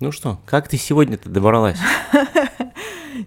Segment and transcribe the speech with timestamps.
[0.00, 1.78] Ну что, как ты сегодня-то добралась?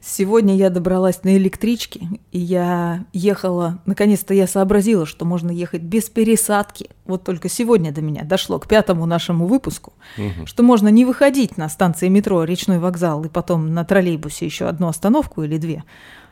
[0.04, 6.12] Сегодня я добралась на электричке, и я ехала, наконец-то я сообразила, что можно ехать без
[6.12, 6.92] пересадки.
[7.06, 10.46] Вот только сегодня до меня дошло к пятому нашему выпуску, Мгм.
[10.46, 14.88] что можно не выходить на станции метро Речной вокзал и потом на троллейбусе еще одну
[14.88, 15.84] остановку или две,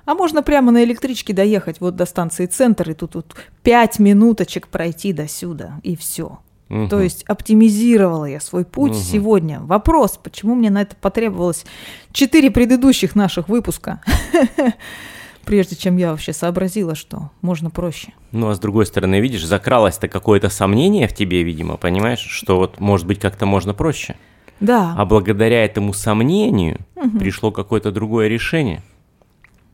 [0.06, 4.68] а можно прямо на электричке доехать вот до станции центр, и тут вот пять минуточек
[4.68, 6.38] пройти до сюда, и все.
[6.70, 6.90] Мгм.
[6.90, 9.00] То есть оптимизировала я свой путь Мгм.
[9.00, 9.60] сегодня.
[9.62, 11.66] Вопрос, почему мне на это потребовалось
[12.12, 14.02] четыре предыдущих наших выпуска,
[15.46, 18.12] прежде чем я вообще сообразила, что можно проще.
[18.32, 22.80] Ну, а с другой стороны, видишь, закралось-то какое-то сомнение в тебе, видимо, понимаешь, что вот,
[22.80, 24.16] может быть, как-то можно проще.
[24.60, 27.20] Да, А благодаря этому сомнению Мгм.
[27.20, 28.82] пришло какое-то другое решение.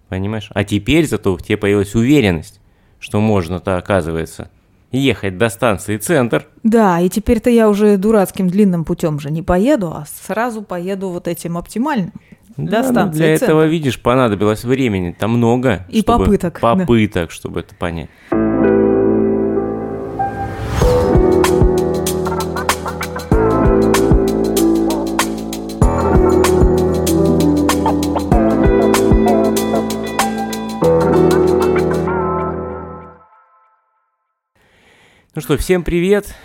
[0.10, 0.52] Понимаешь?
[0.54, 2.60] А теперь зато в тебе появилась уверенность,
[2.99, 4.52] что можно-то, оказывается,
[4.94, 6.46] ехать до станции центр.
[6.64, 11.28] да, и теперь-то я уже дурацким длинным путем же не поеду, а сразу поеду вот
[11.28, 12.14] этим оптимальным.
[12.56, 13.46] Да, до ну, станции для центр.
[13.46, 15.16] этого, видишь, понадобилось времени.
[15.18, 15.88] Там много.
[15.90, 16.76] И чтобы- попыток, да.
[16.76, 18.10] Попыток, чтобы это понять.
[35.35, 36.35] Ну что, всем привет.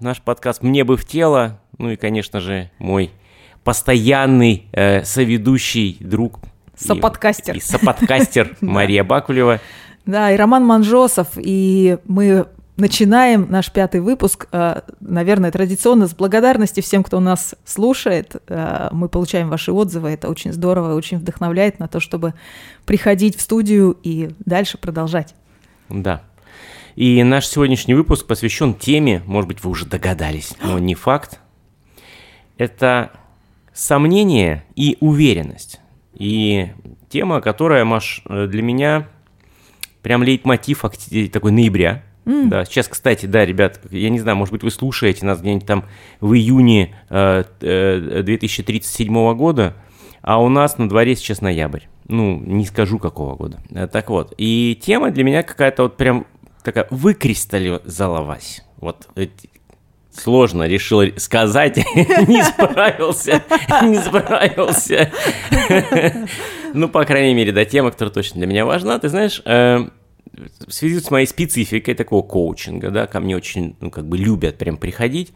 [0.00, 1.60] Наш подкаст «Мне бы в тело».
[1.78, 3.10] Ну и, конечно же, мой
[3.64, 6.38] постоянный э, соведущий друг.
[6.80, 7.56] и- Соподкастер.
[7.56, 9.60] И, соподкастер Мария Бакулева.
[10.06, 16.80] Да, и Роман Манжосов, и мы начинаем наш пятый выпуск, э, наверное, традиционно с благодарности
[16.80, 18.34] всем, кто нас слушает.
[18.48, 22.34] Э, Мы получаем ваши отзывы, это очень здорово, очень вдохновляет на то, чтобы
[22.86, 25.34] приходить в студию и дальше продолжать.
[25.88, 26.22] Да.
[26.96, 31.40] И наш сегодняшний выпуск посвящен теме, может быть, вы уже догадались, но не факт.
[32.58, 33.10] Это
[33.72, 35.80] сомнение и уверенность.
[36.14, 36.68] И
[37.08, 39.08] тема, которая, Маш, э, для меня
[40.02, 42.02] прям лейтмотив акти- такой ноября.
[42.24, 45.86] Да, сейчас, кстати, да, ребят, я не знаю, может быть, вы слушаете нас где-нибудь там
[46.20, 49.74] в июне э, э, 2037 года,
[50.20, 51.80] а у нас на дворе сейчас ноябрь.
[52.06, 53.60] Ну, не скажу какого года.
[53.70, 56.26] Э, Так вот, и тема для меня какая-то вот прям
[56.62, 58.62] такая выкристаллизовалась.
[58.78, 59.50] Вот эти-
[60.14, 63.42] сложно решил сказать, не справился,
[63.82, 65.10] не справился.
[66.74, 68.98] Ну, по крайней мере, да, тема, которая точно для меня важна.
[68.98, 69.88] Ты знаешь, э,
[70.66, 74.56] в связи с моей спецификой такого коучинга, да, ко мне очень, ну, как бы любят
[74.56, 75.34] прям приходить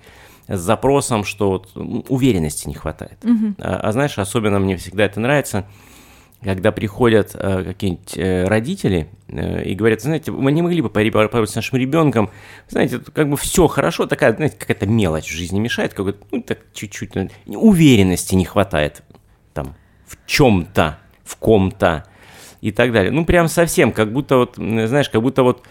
[0.49, 1.73] с запросом, что вот,
[2.09, 3.19] уверенности не хватает.
[3.59, 5.67] А, а знаешь, особенно мне всегда это нравится,
[6.43, 11.51] когда приходят э, какие-нибудь э, родители э, и говорят, знаете, мы не могли бы поработать
[11.51, 12.31] с нашим ребенком,
[12.69, 16.43] знаете, тут как бы все хорошо, такая, знаете, какая-то мелочь в жизни мешает, какой-то, ну,
[16.43, 19.03] так чуть-чуть, ну, уверенности не хватает
[19.55, 19.75] там
[20.07, 22.05] в чем-то, в ком-то
[22.61, 23.11] и так далее.
[23.11, 25.63] Ну, прям совсем, как будто вот, знаешь, как будто вот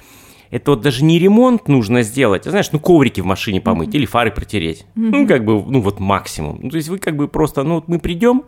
[0.52, 4.06] это вот даже не ремонт нужно сделать, а знаешь, ну коврики в машине помыть или
[4.06, 4.86] фары протереть.
[4.96, 6.60] Ну, как бы, ну вот максимум.
[6.62, 8.44] Ну, то есть вы как бы просто, ну вот мы придем,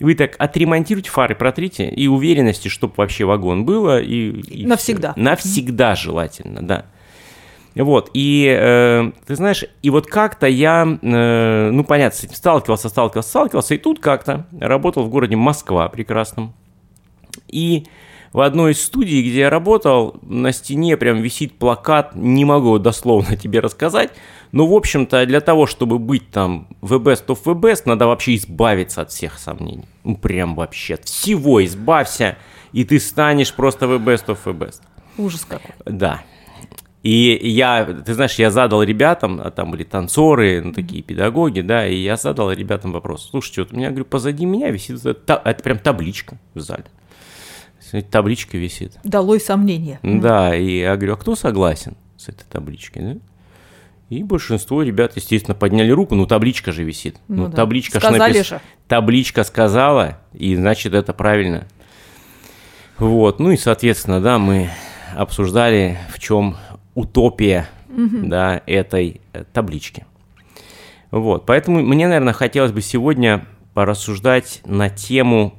[0.00, 4.00] вы так отремонтируйте фары, протрите, и уверенности, чтобы вообще вагон было.
[4.00, 5.12] И, и Навсегда.
[5.12, 5.22] всё.
[5.22, 6.86] Навсегда желательно, да.
[7.74, 12.88] Вот, и э, ты знаешь, и вот как-то я, э, ну, понятно, с этим сталкивался,
[12.88, 16.54] сталкивался, сталкивался, и тут как-то работал в городе Москва прекрасном.
[17.46, 17.86] И
[18.32, 23.36] в одной из студий, где я работал, на стене прям висит плакат, не могу дословно
[23.42, 24.10] тебе рассказать,
[24.52, 28.36] но, в общем-то, для того, чтобы быть там the best of the best, надо вообще
[28.36, 29.84] избавиться от всех сомнений.
[30.04, 32.38] Ну, прям вообще от всего избавься,
[32.72, 34.80] и ты станешь просто the best of the best.
[35.18, 35.74] Ужас какой.
[35.84, 36.22] Да.
[37.02, 41.86] И я, ты знаешь, я задал ребятам, а там были танцоры, ну, такие педагоги, да,
[41.86, 43.28] и я задал ребятам вопрос.
[43.30, 46.84] Слушайте, вот у меня, говорю, позади меня висит, это прям табличка в зале.
[48.10, 48.98] Табличка висит.
[49.04, 49.98] Долой сомнения.
[50.02, 53.20] Да, и я говорю, а кто согласен с этой табличкой, да?
[54.08, 57.16] И большинство ребят, естественно, подняли руку, ну табличка же висит.
[57.28, 57.56] Ну, Ну да.
[57.56, 58.60] табличка Сказали напис- же.
[58.86, 61.66] Табличка сказала, и значит это правильно.
[62.98, 64.70] Вот, ну и, соответственно, да, мы
[65.14, 66.56] обсуждали, в чем
[66.94, 70.04] утопия, да, этой э, таблички.
[71.10, 75.54] Вот, поэтому мне, наверное, хотелось бы сегодня порассуждать на тему,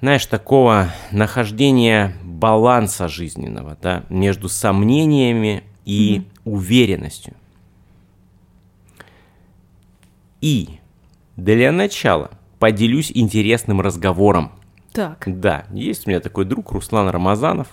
[0.00, 7.34] знаешь, такого нахождения баланса жизненного, да, между сомнениями и уверенностью.
[10.40, 10.78] И
[11.36, 14.52] для начала поделюсь интересным разговором.
[14.92, 15.24] Так.
[15.26, 17.68] Да, есть у меня такой друг Руслан Рамазанов.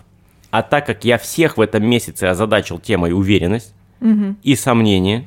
[0.52, 3.74] А так как я всех в этом месяце озадачил темой уверенность
[4.44, 5.26] и сомнения,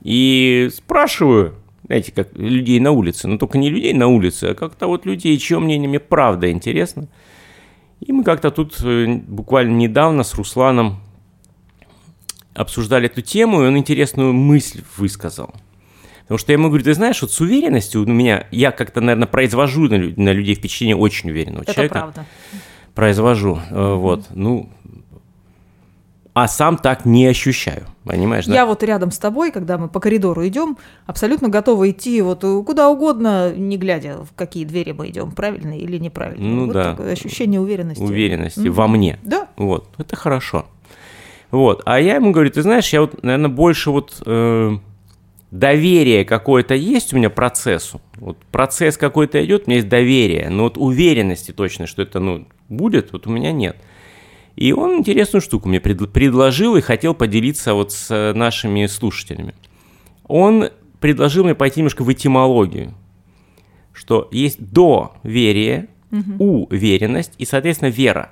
[0.00, 4.86] и спрашиваю, знаете, как людей на улице, но только не людей на улице, а как-то
[4.86, 7.08] вот людей, чье мнение мне правда интересно.
[8.00, 11.00] И мы как-то тут э, буквально недавно с Русланом
[12.54, 15.54] обсуждали эту тему, и он интересную мысль высказал.
[16.22, 19.28] Потому что я ему говорю, ты знаешь, вот с уверенностью у меня, я как-то, наверное,
[19.28, 21.94] произвожу на, на людей впечатление очень уверенного Это человека.
[21.94, 22.26] правда.
[22.94, 23.96] Произвожу, mm-hmm.
[23.96, 24.70] вот, ну,
[26.34, 28.46] а сам так не ощущаю, понимаешь?
[28.46, 28.54] Да?
[28.54, 30.76] Я вот рядом с тобой, когда мы по коридору идем,
[31.06, 35.96] абсолютно готова идти вот куда угодно, не глядя, в какие двери мы идем, правильно или
[35.96, 36.44] неправильно.
[36.44, 36.90] Ну вот да.
[36.90, 38.02] такое ощущение уверенности.
[38.02, 38.72] Уверенности Мгм.
[38.72, 39.18] во мне.
[39.22, 39.48] Да.
[39.56, 40.66] Вот, это хорошо.
[41.52, 44.76] Вот, а я ему говорю, ты знаешь, я вот, наверное, больше вот э,
[45.52, 48.00] доверие какое-то есть у меня процессу.
[48.16, 52.48] Вот процесс какой-то идет, у меня есть доверие, но вот уверенности точно, что это, ну,
[52.68, 53.76] будет, вот у меня нет.
[54.56, 59.54] И он интересную штуку мне пред- предложил и хотел поделиться вот с э, нашими слушателями.
[60.26, 60.70] Он
[61.00, 62.94] предложил мне пойти немножко в этимологию,
[63.92, 65.88] что есть доверие,
[66.38, 68.30] уверенность и, соответственно, вера.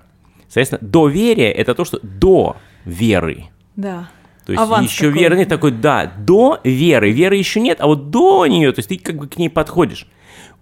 [0.48, 3.46] Соответственно, доверие– это то, что до веры.
[3.74, 4.08] Да.
[4.46, 5.20] То есть Аванс еще такой.
[5.20, 7.10] веры нет, такой, да, до веры.
[7.10, 10.06] Веры еще нет, а вот до нее, то есть ты как бы к ней подходишь.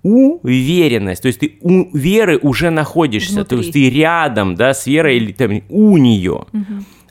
[0.02, 3.56] Уверенность, то есть ты у веры уже находишься, Внутри.
[3.56, 6.46] то есть ты рядом, да, с верой или там, у нее.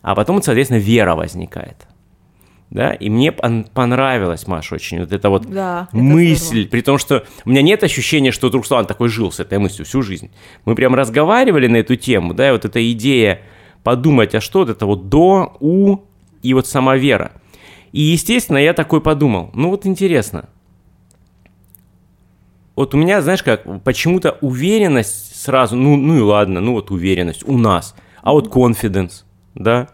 [0.01, 1.88] А потом, соответственно, вера возникает.
[2.71, 7.25] Да, и мне пон- понравилось, Маша, очень вот это вот Да, мысль, при том, что
[7.44, 10.30] у меня нет ощущения, что Руслан такой жил с этой мыслью всю жизнь.
[10.65, 13.42] Мы прям разговаривали на эту тему, да, и вот эта идея
[13.83, 15.97] подумать, а что вот это вот до, у
[16.44, 17.31] и вот сама вера.
[17.92, 20.47] И, естественно, я такой подумал, ну вот интересно,
[22.79, 27.43] вот у меня, знаешь как, почему-то уверенность сразу, ну, ну и ладно, ну вот уверенность
[27.45, 29.89] у нас, а вот confidence, да,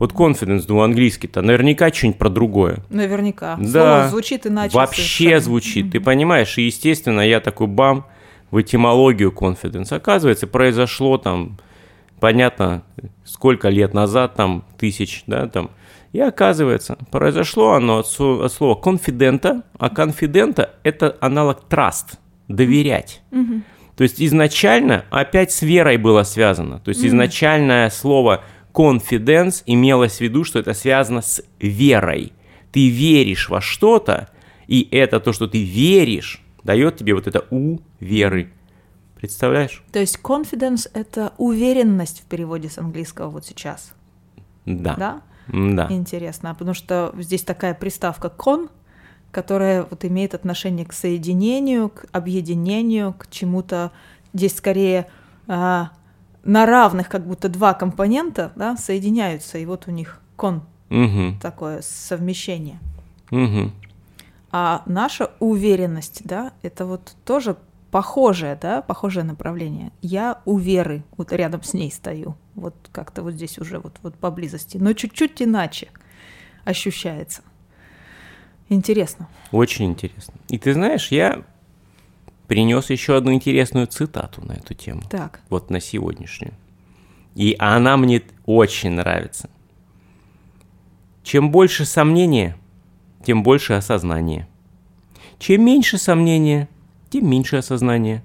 [0.00, 2.78] вот confidence, ну английский-то, наверняка что-нибудь про другое.
[2.90, 3.56] Наверняка.
[3.60, 4.08] Да.
[4.08, 4.76] Слово звучит иначе.
[4.76, 5.40] Вообще совершенно.
[5.40, 6.58] звучит, ты понимаешь?
[6.58, 8.06] И, естественно, я такой бам
[8.50, 9.94] в этимологию confidence.
[9.94, 11.60] Оказывается, произошло там,
[12.18, 12.82] понятно,
[13.24, 15.70] сколько лет назад, там, тысяч, да, там.
[16.16, 22.16] И оказывается, произошло оно от, слова конфидента, а конфидента– это аналог trust,
[22.48, 23.20] доверять.
[23.96, 26.80] То есть изначально опять с верой было связано.
[26.80, 28.42] То есть изначальное слово
[28.72, 32.32] confidence имелось в виду, что это связано с верой.
[32.72, 34.30] Ты веришь во что-то,
[34.66, 38.54] и это то, что ты веришь, дает тебе вот это у веры.
[39.16, 39.84] Представляешь?
[39.92, 43.92] То есть confidence– это уверенность в переводе с английского вот сейчас.
[44.64, 44.94] Да.
[44.94, 45.22] Да?
[45.48, 45.86] Да.
[45.90, 48.68] Интересно, потому что здесь такая приставка con,
[49.30, 53.92] которая вот имеет отношение к соединению, к объединению, к чему-то.
[54.32, 55.06] Здесь скорее
[55.46, 55.90] а,
[56.44, 61.40] на равных, как будто два компонента, да, соединяются, и вот у них con Угу.
[61.40, 62.78] такое совмещение.
[63.30, 63.72] Угу.
[64.52, 67.56] А наша уверенность, да, это вот тоже
[67.90, 69.90] похожее, да, похожее направление.
[70.00, 74.16] Я у Веры, вот рядом с ней стою, вот как-то вот здесь уже вот, вот
[74.16, 75.88] поблизости, но чуть-чуть иначе
[76.64, 77.42] ощущается.
[78.68, 79.28] Интересно.
[79.52, 80.34] Очень интересно.
[80.48, 81.44] И ты знаешь, я
[82.48, 85.02] принес еще одну интересную цитату на эту тему.
[85.08, 86.54] Так, вот на сегодняшнюю.
[87.34, 89.50] И она мне очень нравится.
[91.22, 92.56] Чем больше сомнения,
[93.24, 94.48] тем больше осознания.
[95.38, 96.68] Чем меньше сомнения,
[97.10, 98.24] тем меньше осознания.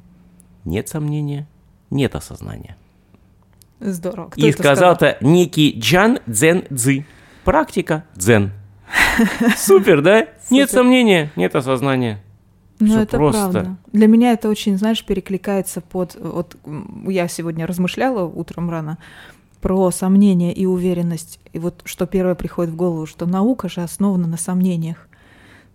[0.63, 1.47] Нет сомнения,
[1.89, 2.77] нет осознания.
[3.81, 4.29] Здорово.
[4.29, 7.05] Кто И это сказал это некий Джан Цзэн Цзы.
[7.43, 8.51] Практика дзен.
[9.57, 10.27] Супер, да?
[10.49, 12.21] Нет сомнения, нет осознания.
[12.79, 13.49] Ну, это просто.
[13.51, 13.77] правда.
[13.93, 16.15] Для меня это очень, знаешь, перекликается под...
[16.19, 16.57] Вот
[17.07, 18.97] я сегодня размышляла утром рано
[19.61, 21.39] про сомнения и уверенность.
[21.53, 25.07] И вот что первое приходит в голову, что наука же основана на сомнениях.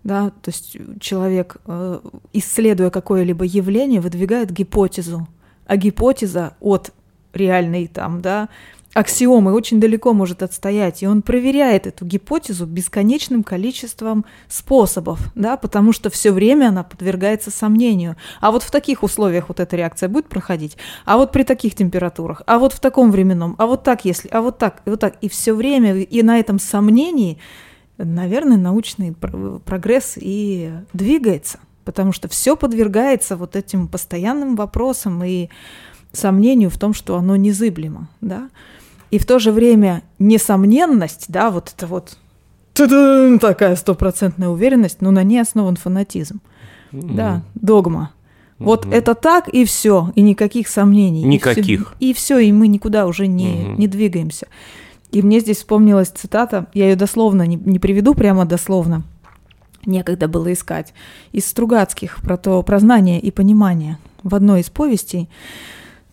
[0.03, 1.99] Да, то есть человек, э,
[2.33, 5.27] исследуя какое-либо явление, выдвигает гипотезу,
[5.65, 6.93] а гипотеза от
[7.33, 8.49] реальной там, да,
[8.97, 15.93] аксиомы очень далеко может отстоять, и он проверяет эту гипотезу бесконечным количеством способов, да, потому
[15.93, 18.15] что все время она подвергается сомнению.
[18.41, 22.41] А вот в таких условиях вот эта реакция будет проходить, а вот при таких температурах,
[22.47, 25.17] а вот в таком временном, а вот так если, а вот так, и вот так,
[25.21, 27.37] и все время, и на этом сомнении,
[27.99, 35.49] наверное, научный пр- прогресс и двигается, потому что все подвергается вот этим постоянным вопросам и
[36.13, 38.49] сомнению в том, что оно незыблемо, да.
[39.11, 42.17] И в то же время несомненность, да, вот это вот
[43.39, 46.41] такая стопроцентная уверенность, но на ней основан фанатизм,
[46.91, 48.11] да, догма.
[48.59, 48.93] Вот Мгм.
[48.93, 51.21] это так и все, и никаких сомнений.
[51.21, 51.95] и Никаких.
[51.99, 53.75] И все, и мы никуда уже не, Мгм.
[53.79, 54.47] не двигаемся.
[55.11, 59.03] И мне здесь вспомнилась цитата, я ее дословно не, не приведу прямо дословно.
[59.85, 60.93] некогда было искать.
[61.31, 63.99] Из Стругацких про то, про знание и понимание.
[64.21, 65.29] В одной из повестей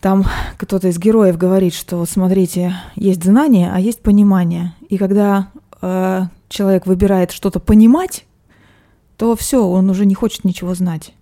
[0.04, 0.26] там
[0.58, 4.74] кто-то из героев говорит, что вот смотрите, есть знание, а есть понимание.
[4.90, 5.48] И когда
[5.80, 8.26] э, человек выбирает что-то понимать,
[9.16, 11.14] то все, он уже не хочет ничего знать.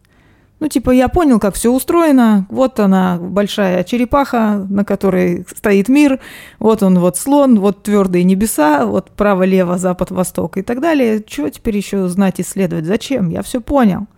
[0.59, 2.49] Ну, типа, я понял, как все устроено.
[2.51, 6.19] Вот она, большая черепаха, на которой стоит мир.
[6.59, 11.23] Вот он, вот слон, вот твердые небеса, вот право, лево, запад, восток и так далее.
[11.25, 12.87] Чего теперь еще знать, исследовать?
[12.87, 13.29] Зачем?
[13.29, 14.09] Я все понял.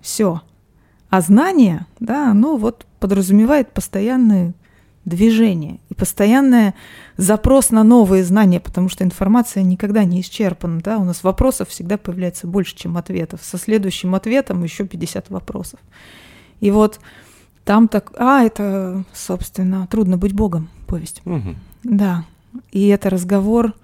[0.00, 0.40] Все.
[1.12, 4.54] А знание, да, ну вот подразумевает постоянное
[5.04, 6.72] движение и постоянный
[7.18, 11.98] запрос на новые знания, потому что информация никогда не исчерпана, да, у нас вопросов всегда
[11.98, 13.40] появляется больше, чем ответов.
[13.42, 15.78] Со следующим ответом еще 50 вопросов.
[16.60, 16.98] И вот
[17.66, 21.20] там так, а, это, собственно, «Трудно быть Богом» повесть.
[21.26, 21.56] Мгм.
[21.84, 22.24] Да,
[22.70, 23.74] и это разговор,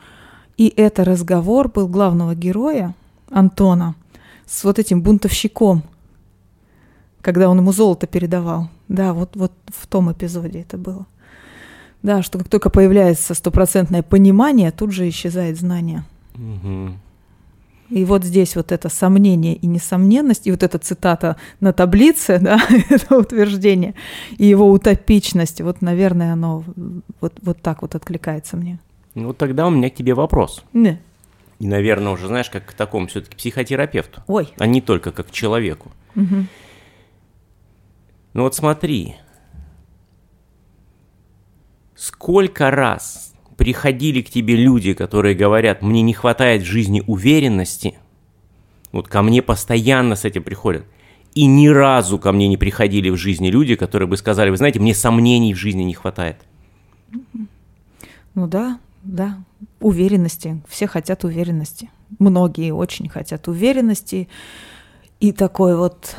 [0.56, 2.94] и это разговор был главного героя
[3.30, 3.96] Антона
[4.46, 5.82] с вот этим бунтовщиком,
[7.28, 8.70] когда он ему золото передавал.
[8.88, 11.04] Да, вот, вот в том эпизоде это было.
[12.02, 16.04] Да, что как только появляется стопроцентное понимание, тут же исчезает знание.
[16.36, 16.98] Мгм.
[17.90, 22.62] И вот здесь вот это сомнение и несомненность, и вот эта цитата на таблице, да,
[22.88, 23.94] это утверждение,
[24.38, 26.64] и его утопичность, вот, наверное, оно
[27.20, 28.78] вот, вот так вот откликается мне.
[29.14, 30.64] Ну, тогда у меня к тебе вопрос.
[30.72, 30.98] Не.
[31.58, 34.48] И, наверное, уже знаешь, как к такому все-таки психотерапевту, Ой.
[34.56, 35.90] а не только как к человеку.
[36.14, 36.48] Мгм.
[38.38, 39.16] Ну вот смотри,
[41.96, 47.98] сколько раз приходили к тебе люди, которые говорят, мне не хватает в жизни уверенности,
[48.92, 50.84] вот ко мне постоянно с этим приходят,
[51.34, 54.78] и ни разу ко мне не приходили в жизни люди, которые бы сказали, вы знаете,
[54.78, 56.36] мне сомнений в жизни не хватает.
[58.36, 59.42] Ну да, да,
[59.80, 60.62] уверенности.
[60.68, 61.90] Все хотят уверенности.
[62.20, 64.28] Многие очень хотят уверенности
[65.18, 66.14] и такой вот,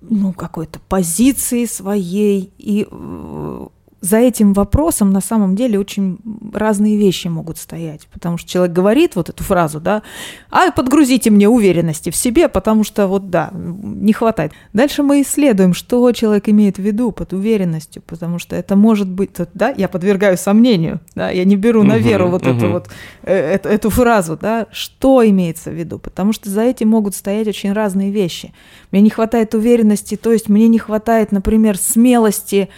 [0.00, 2.52] ну, какой-то позиции своей.
[2.58, 3.66] И э,
[4.00, 6.18] за этим вопросом на самом деле очень
[6.54, 8.06] разные вещи могут стоять.
[8.12, 10.02] Потому что человек говорит вот эту фразу, да,
[10.50, 14.52] а подгрузите мне уверенности в себе, потому что вот да, не хватает.
[14.72, 19.30] Дальше мы исследуем, что человек имеет в виду под уверенностью, потому что это может быть,
[19.54, 22.72] да, я подвергаю сомнению, да, я не беру на веру вот эту мгм.
[22.72, 22.88] вот
[23.22, 27.48] э, эту, эту фразу, да, что имеется в виду, потому что за этим могут стоять
[27.48, 28.52] очень разные вещи.
[28.92, 32.70] Мне не хватает уверенности, то есть мне не хватает, например, смелости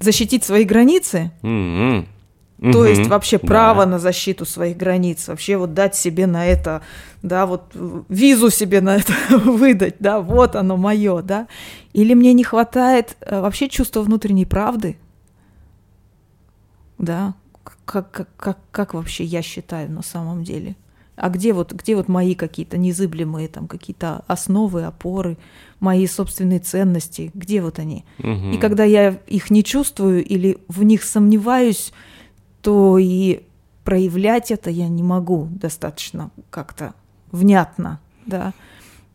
[0.00, 2.06] защитить свои границы, М-м.
[2.72, 3.46] то есть вообще Да.
[3.46, 6.82] право на защиту своих границ, вообще вот дать себе на это,
[7.22, 7.72] да, вот
[8.08, 9.12] визу себе на это
[9.44, 11.46] выдать, да, вот оно мое, да.
[11.92, 14.96] Или мне не хватает э, вообще чувства внутренней правды,
[16.98, 17.34] да,
[17.84, 20.76] как, как, как, как вообще я считаю на самом деле.
[21.20, 25.36] А где вот, где вот мои какие-то незыблемые там какие-то основы, опоры,
[25.78, 28.06] мои собственные ценности, где вот они?
[28.16, 28.52] Мгм.
[28.52, 31.92] И когда я их не чувствую или в них сомневаюсь,
[32.62, 33.42] то и
[33.84, 36.94] проявлять это я не могу достаточно как-то
[37.30, 38.54] внятно, да.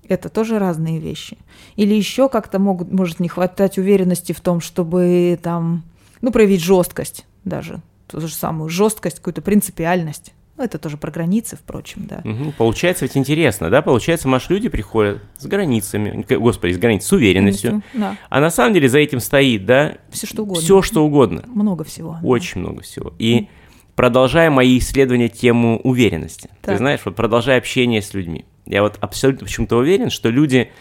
[0.07, 1.39] Это тоже разные вещи.
[1.75, 5.81] Или еще как-то могут, может не хватать уверенности в том, чтобы там,
[6.21, 10.34] ну, проявить жесткость даже, ту же самую жесткость, какую-то принципиальность.
[10.57, 12.21] Ну, это тоже про границы, впрочем, да.
[12.23, 12.53] Мгм.
[12.53, 13.81] Получается ведь интересно, да?
[13.81, 17.81] Получается, наши люди приходят с границами, господи, с границ, с уверенностью.
[17.93, 20.61] Да, А на самом деле за этим стоит, да, все что угодно.
[20.61, 21.43] все что угодно.
[21.47, 22.17] Много всего.
[22.21, 22.27] да.
[22.27, 23.13] Очень много всего.
[23.19, 23.47] И
[23.95, 26.77] продолжая мои исследования тему уверенности, ты Так.
[26.77, 30.71] знаешь, вот продолжая общение с людьми, я вот абсолютно почему-то уверен, что люди,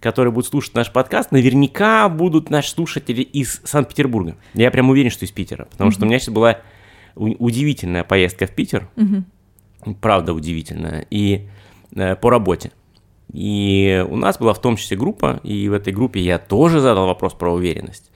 [0.00, 4.36] которые будут слушать наш подкаст, наверняка будут наши слушатели из Санкт-Петербурга.
[4.52, 6.58] Я прям уверен, что из Питера, потому что у меня сейчас была
[7.16, 9.24] удивительная поездка в Питер, Мгм.
[10.00, 11.46] правда удивительная, и
[11.94, 12.72] э, по работе.
[13.32, 17.06] И у нас была в том числе группа, и в этой группе я тоже задал
[17.06, 18.10] вопрос про уверенность.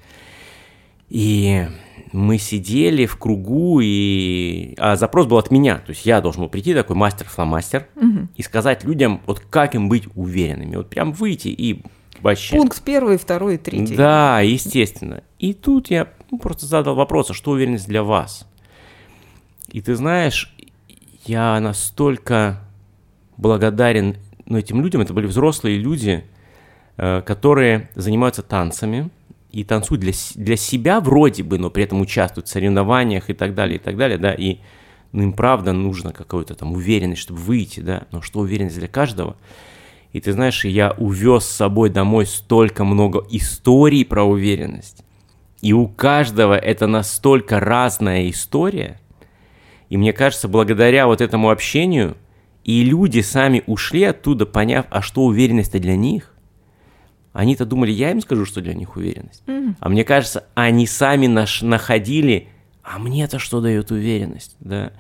[1.09, 1.67] И
[2.13, 4.75] мы сидели в кругу, и...
[4.79, 5.77] а запрос был от меня.
[5.77, 8.29] То есть я должен был прийти, такой мастер-фломастер, Мгм.
[8.37, 10.77] и сказать людям, вот как им быть уверенными.
[10.77, 11.83] Вот прям выйти и
[12.21, 12.57] вообще...
[12.57, 13.97] Пункт первый, второй и третий.
[13.97, 15.23] Да, естественно.
[15.39, 18.48] И тут я ну, просто задал вопрос, а что уверенность для вас?
[19.71, 20.55] И ты знаешь,
[21.25, 22.61] я настолько
[23.37, 26.25] благодарен ну, этим людям, это были взрослые люди,
[26.97, 29.11] э, которые занимаются танцами
[29.53, 33.55] и танцуют для, для себя вроде бы, но при этом участвуют в соревнованиях и так
[33.55, 34.59] далее, и так далее, да, и
[35.13, 39.37] ну, им правда нужно какую-то там уверенность, чтобы выйти, да, но что уверенность для каждого?
[40.13, 45.05] И ты знаешь, я увез с собой домой столько много историй про уверенность.
[45.61, 49.01] И у каждого это настолько разная история.
[49.89, 52.17] И мне кажется, благодаря вот этому общению
[52.65, 56.35] И люди сами ушли оттуда, поняв, а что уверенность-то для них?
[57.33, 59.43] Они-то думали, я им скажу, что для них уверенность.
[59.47, 59.77] Мгм.
[59.81, 62.49] А мне кажется, они сами наш, находили,
[62.83, 64.93] а мне-то что дает уверенность, да?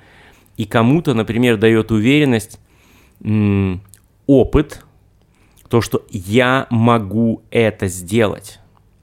[0.57, 2.59] И кому-то, например, дает уверенность
[3.23, 3.83] м,
[4.26, 4.85] опыт,
[5.68, 8.61] то, что я могу это сделать.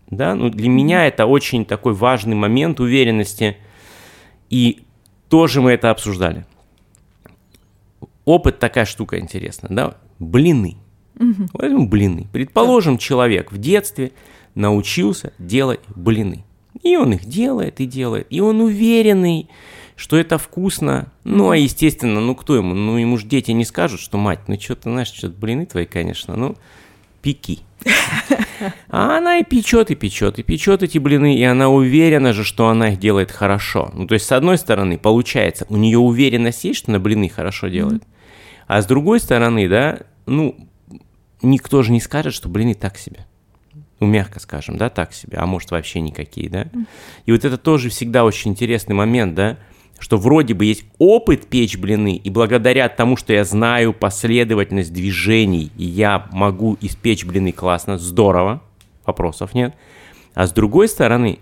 [0.10, 3.58] Да, ну для меня это очень такой важный момент уверенности,
[4.50, 4.85] и
[5.36, 6.46] тоже мы это обсуждали.
[8.24, 9.98] Опыт такая штука интересная, да?
[10.18, 10.78] Блины.
[11.52, 12.28] Возьмем блины.
[12.32, 14.14] Предположим, человек в детстве
[14.56, 16.46] научился делать блины.
[16.82, 18.28] И он их делает и делает.
[18.30, 19.50] И он уверенный,
[19.98, 21.12] что это вкусно.
[21.26, 22.74] Ну, а естественно, ну кто ему?
[22.74, 25.86] Ну, ему же дети не скажут, что мать, ну что ты знаешь, что блины твои,
[25.86, 26.56] конечно, ну,
[27.22, 27.60] пеки.
[28.90, 32.68] А она и печет, и печет, и печет эти блины, и она уверена же, что
[32.70, 33.92] она их делает хорошо.
[33.94, 37.68] Ну, то есть, с одной стороны, получается, у нее уверенность есть, что она блины хорошо
[37.68, 38.04] делает.
[38.68, 40.56] А с другой стороны, да, ну,
[41.42, 43.26] никто же не скажет, что блины так себе.
[44.00, 46.68] Ну, мягко скажем, да, так себе, а может вообще никакие, да.
[47.26, 49.58] И вот это тоже всегда очень интересный момент, да,
[50.00, 55.72] что вроде бы есть опыт печь блины, и благодаря тому, что я знаю последовательность движений,
[55.78, 58.62] и я могу испечь блины классно, здорово,
[59.06, 59.74] вопросов нет.
[60.34, 61.40] А с другой стороны,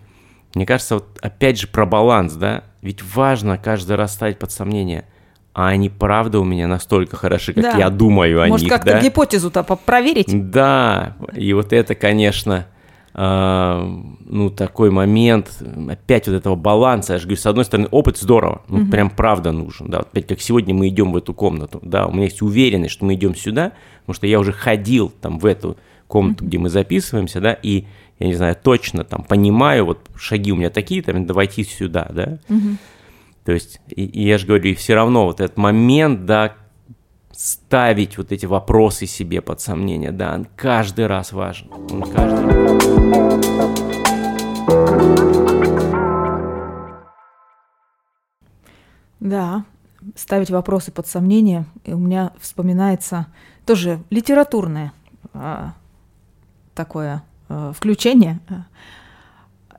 [0.53, 5.05] мне кажется, вот опять же про баланс, да, ведь важно каждый раз ставить под сомнение,
[5.53, 7.77] а они правда у меня настолько хороши, как Да.
[7.77, 9.01] я думаю о Может, них, как-то да?
[9.01, 10.49] гипотезу-то по- проверить?
[10.51, 12.67] Да, и вот это, конечно,
[13.15, 18.63] ну, такой момент, опять вот этого баланса, я же говорю, с одной стороны, опыт здорово,
[18.67, 22.11] ну, прям правда нужен, да, опять как сегодня мы идем в эту комнату, да, у
[22.11, 25.77] меня есть уверенность, что мы идем сюда, потому что я уже ходил там в эту
[26.07, 27.85] комнату, где мы записываемся, да, и,
[28.17, 32.09] я не знаю, точно там понимаю, вот шаги у меня такие, там, надо войти сюда,
[32.11, 32.39] да,
[33.45, 36.55] то есть, и, и я же говорю, и все равно вот этот момент, да,
[37.33, 41.69] ставить вот эти вопросы себе под сомнение, да, он каждый раз важен.
[41.91, 42.73] Он каждый раз.
[49.19, 49.65] Да,
[50.15, 51.65] ставить вопросы под сомнение.
[51.85, 53.27] И у меня вспоминается
[53.65, 54.91] тоже литературное
[55.33, 55.73] а,
[56.75, 58.39] такое а, включение.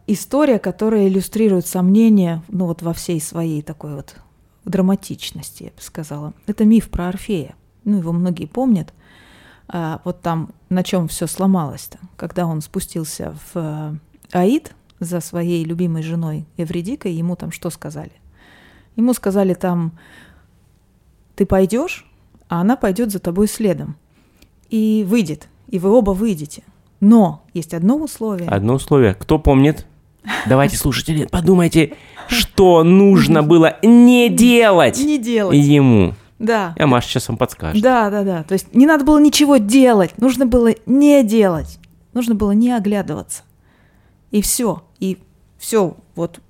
[0.07, 4.17] История, которая иллюстрирует сомнения, ну вот во всей своей такой вот
[4.65, 6.33] драматичности, я бы сказала.
[6.47, 7.55] Это миф про Орфея.
[7.85, 8.93] Ну, его многие помнят.
[9.69, 13.95] А, вот там на чем все сломалось-то, когда он спустился в э,
[14.33, 18.13] Аид за своей любимой женой Эвредикой, ему там что сказали?
[18.97, 19.93] Ему сказали там,
[21.35, 22.07] ты пойдешь,
[22.49, 23.97] а она пойдет за тобой следом.
[24.71, 26.63] И выйдет, и вы оба выйдете.
[27.01, 28.49] Но есть одно условие.
[28.49, 29.15] Одно условие.
[29.15, 29.87] Кто помнит?
[30.47, 31.95] Давайте, слушатели, подумайте,
[32.29, 35.57] что нужно было не делать Не делать.
[35.57, 36.15] ему.
[36.39, 36.75] Да.
[36.79, 37.83] А Маша сейчас вам подскажет.
[37.83, 38.43] Да, да, да.
[38.43, 41.79] То есть не надо было ничего делать, нужно было не делать,
[42.13, 43.43] нужно было не оглядываться.
[44.31, 44.83] И все.
[44.99, 45.19] И
[45.59, 45.97] все.
[46.15, 46.41] Вот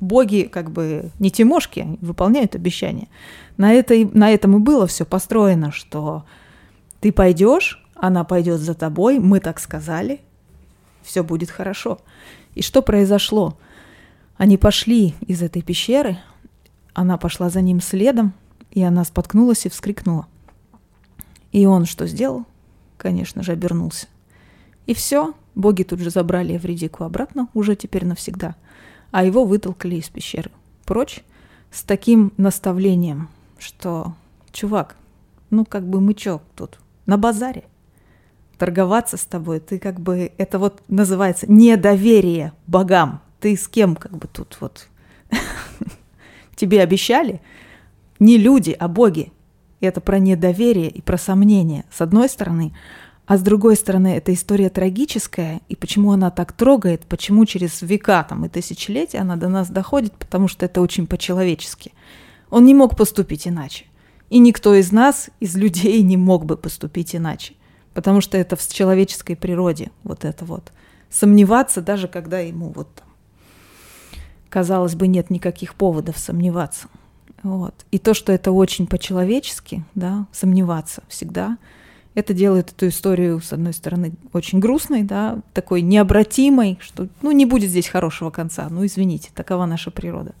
[0.00, 3.08] боги как бы не тимошки, выполняют обещания.
[3.56, 6.24] На, это на этом и было все построено, что
[7.00, 10.20] ты пойдешь, она пойдет за тобой, мы так сказали,
[11.02, 11.98] все будет хорошо.
[12.54, 13.56] И что произошло?
[14.36, 16.18] Они пошли из этой пещеры,
[16.92, 18.32] она пошла за ним следом,
[18.70, 20.26] и она споткнулась и вскрикнула.
[21.52, 22.44] И он что сделал?
[22.96, 24.06] Конечно же, обернулся.
[24.86, 28.56] И все, боги тут же забрали Эвредику обратно, уже теперь навсегда,
[29.10, 30.50] а его вытолкали из пещеры.
[30.84, 31.24] Прочь
[31.70, 34.14] с таким наставлением, что,
[34.52, 34.96] чувак,
[35.50, 37.64] ну как бы мы чё тут, на базаре?
[38.64, 43.20] Торговаться с тобой, ты как бы, это вот называется недоверие богам.
[43.38, 44.88] Ты с кем как бы тут вот
[46.56, 47.42] тебе обещали,
[48.18, 49.32] не люди, а боги.
[49.82, 52.74] Это про недоверие и про сомнение, с одной стороны.
[53.26, 58.24] А с другой стороны, это история трагическая, и почему она так трогает, почему через века
[58.26, 61.92] там, и тысячелетия она до нас доходит, потому что это очень по-человечески.
[62.48, 63.84] Он не мог поступить иначе.
[64.30, 67.56] И никто из нас, из людей, не мог бы поступить иначе.
[67.94, 70.72] Потому что это в человеческой природе, вот это вот.
[71.10, 72.88] Сомневаться, даже когда ему вот
[74.48, 76.86] казалось бы, нет никаких поводов сомневаться.
[77.42, 77.74] Вот.
[77.90, 81.58] И то, что это очень по-человечески, да, сомневаться всегда,
[82.14, 87.46] это делает эту историю, с одной стороны, очень грустной, да, такой необратимой, что, ну, не
[87.46, 90.34] будет здесь хорошего конца, ну, извините, такова наша природа.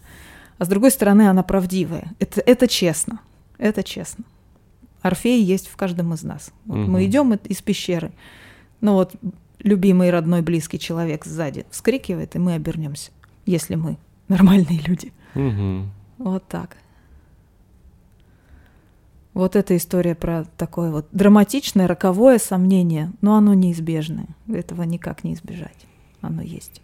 [0.58, 2.12] А с другой стороны, она правдивая.
[2.20, 3.18] Это, это честно,
[3.58, 4.24] это честно.
[5.04, 6.50] Орфей есть в каждом из нас.
[6.64, 6.92] Вот Мгм.
[6.92, 8.10] Мы идем из пещеры,
[8.80, 9.14] ну вот
[9.58, 13.10] любимый, родной, близкий человек сзади вскрикивает, и мы обернемся,
[13.44, 15.12] если мы нормальные люди.
[15.34, 15.90] Мгм.
[16.16, 16.78] Вот так.
[19.34, 24.28] Вот эта история про такое вот драматичное, роковое сомнение, но оно неизбежное.
[24.48, 25.86] Этого никак не избежать.
[26.22, 26.80] Оно есть.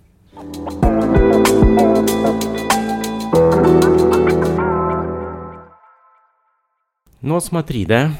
[7.22, 8.12] Ну вот смотри, да?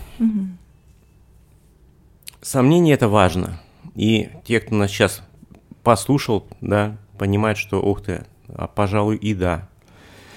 [2.42, 3.60] Сомнение это важно.
[3.94, 5.22] И те, кто нас сейчас
[5.82, 9.68] послушал, да, понимают, что, ух ты, а, пожалуй, и да.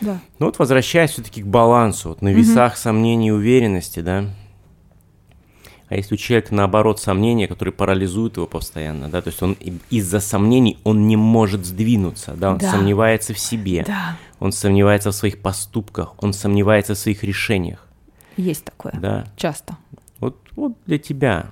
[0.02, 0.19] Да.
[0.39, 4.26] Ну вот возвращаясь все-таки к балансу, вот на весах сомнений и уверенности, да.
[5.88, 9.56] А если у человека наоборот сомнения, которые парализуют его постоянно, да, то есть он
[9.89, 12.71] из-за сомнений он не может сдвинуться, да, он Да.
[12.71, 17.88] сомневается в себе, Да, он сомневается в своих поступках, он сомневается в своих решениях,
[18.38, 18.93] есть такое.
[19.00, 19.26] да.
[19.36, 19.78] Часто.
[20.19, 21.52] Вот, вот для тебя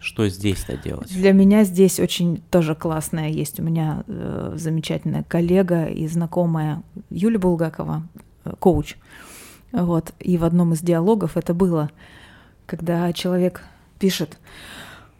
[0.00, 1.12] что здесь-то делать?
[1.12, 7.38] Для меня здесь очень тоже классная есть у меня э, замечательная коллега и знакомая Юлия
[7.38, 8.02] Булгакова,
[8.44, 8.96] э, коуч.
[9.72, 10.12] Вот.
[10.20, 11.90] И в одном из диалогов это было,
[12.66, 13.62] когда человек
[13.98, 14.38] пишет,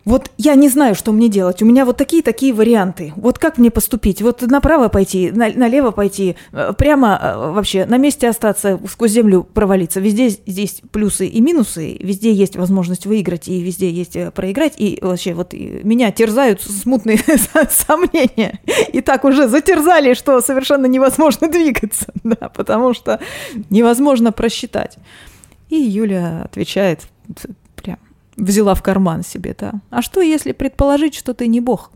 [0.05, 1.61] вот я не знаю, что мне делать.
[1.61, 3.13] У меня вот такие-такие варианты.
[3.17, 4.23] Вот как мне поступить?
[4.23, 9.43] Вот направо пойти, на- налево пойти, э, прямо э, вообще на месте остаться, сквозь землю
[9.43, 10.01] провалиться.
[10.01, 14.75] Везде здесь плюсы и минусы, везде есть возможность выиграть и везде есть э, проиграть.
[14.79, 17.19] И вообще вот меня терзают смутные
[17.71, 18.61] сомнения.
[18.93, 23.21] И так уже затерзали, что совершенно невозможно двигаться, да, потому что
[23.69, 24.97] невозможно просчитать.
[25.69, 27.03] И Юля отвечает,
[28.39, 29.75] взяла в карман себе, да.
[29.91, 31.91] А что, если предположить, что ты не бог?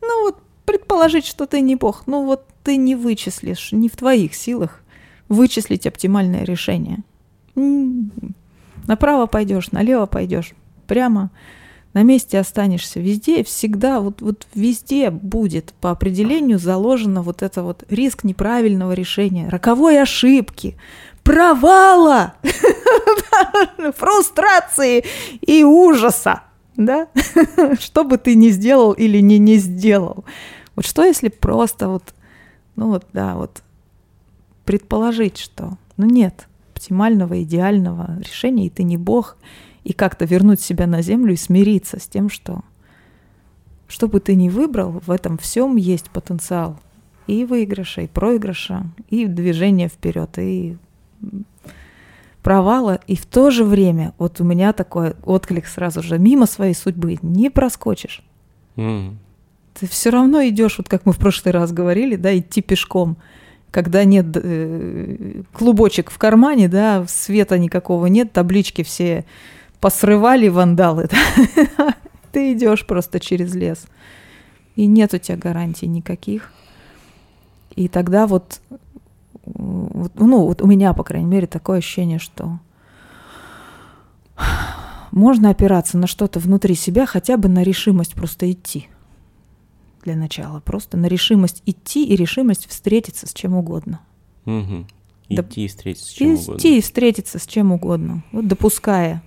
[0.00, 2.04] Ну вот, предположить, что ты не бог.
[2.06, 4.82] Ну вот ты не вычислишь, не в твоих силах
[5.28, 6.98] вычислить оптимальное решение.
[7.56, 8.10] М,
[8.86, 10.52] Направо пойдешь, налево пойдешь,
[10.86, 11.30] прямо
[11.92, 13.00] на месте останешься.
[13.00, 19.48] Везде, всегда, вот, вот везде будет по определению заложено вот это вот риск неправильного решения,
[19.48, 20.76] роковой ошибки,
[21.26, 22.34] провала,
[23.96, 25.04] фрустрации
[25.40, 26.42] и ужаса,
[26.76, 27.08] да?
[27.80, 30.24] Что бы ты ни сделал или не не сделал.
[30.76, 32.14] Вот что если просто вот,
[32.76, 33.62] ну вот, да, вот
[34.64, 39.38] предположить, что, ну нет оптимального, идеального решения, и ты не бог,
[39.84, 42.60] и как-то вернуть себя на землю и смириться с тем, что
[43.88, 46.78] что бы ты ни выбрал, в этом всем есть потенциал
[47.26, 50.76] и выигрыша, и проигрыша, и движения вперед, и
[52.42, 56.74] провала, и в то же время, вот у меня такой отклик сразу же, мимо своей
[56.74, 58.22] судьбы не проскочишь.
[58.76, 59.18] М,
[59.74, 63.16] Ты все равно идешь, вот как мы в прошлый раз говорили, да, идти пешком,
[63.72, 69.24] когда нет э, клубочек в кармане, да, света никакого нет, таблички все
[69.80, 71.08] посрывали вандалы,
[71.76, 71.94] да.
[72.32, 73.86] ты идешь просто через лес,
[74.76, 76.52] и нет у тебя гарантий никаких.
[77.74, 78.60] И тогда вот,
[79.54, 82.58] ну, вот у меня, по крайней мере, такое ощущение, что
[85.12, 88.88] можно опираться на что-то внутри себя, хотя бы на решимость просто идти
[90.04, 90.60] для начала.
[90.60, 94.00] Просто на решимость идти и решимость встретиться с чем угодно.
[94.44, 96.66] Да- Идти и встретиться с чем идти угодно.
[96.68, 98.22] и встретиться с чем угодно.
[98.30, 99.22] Вот допуская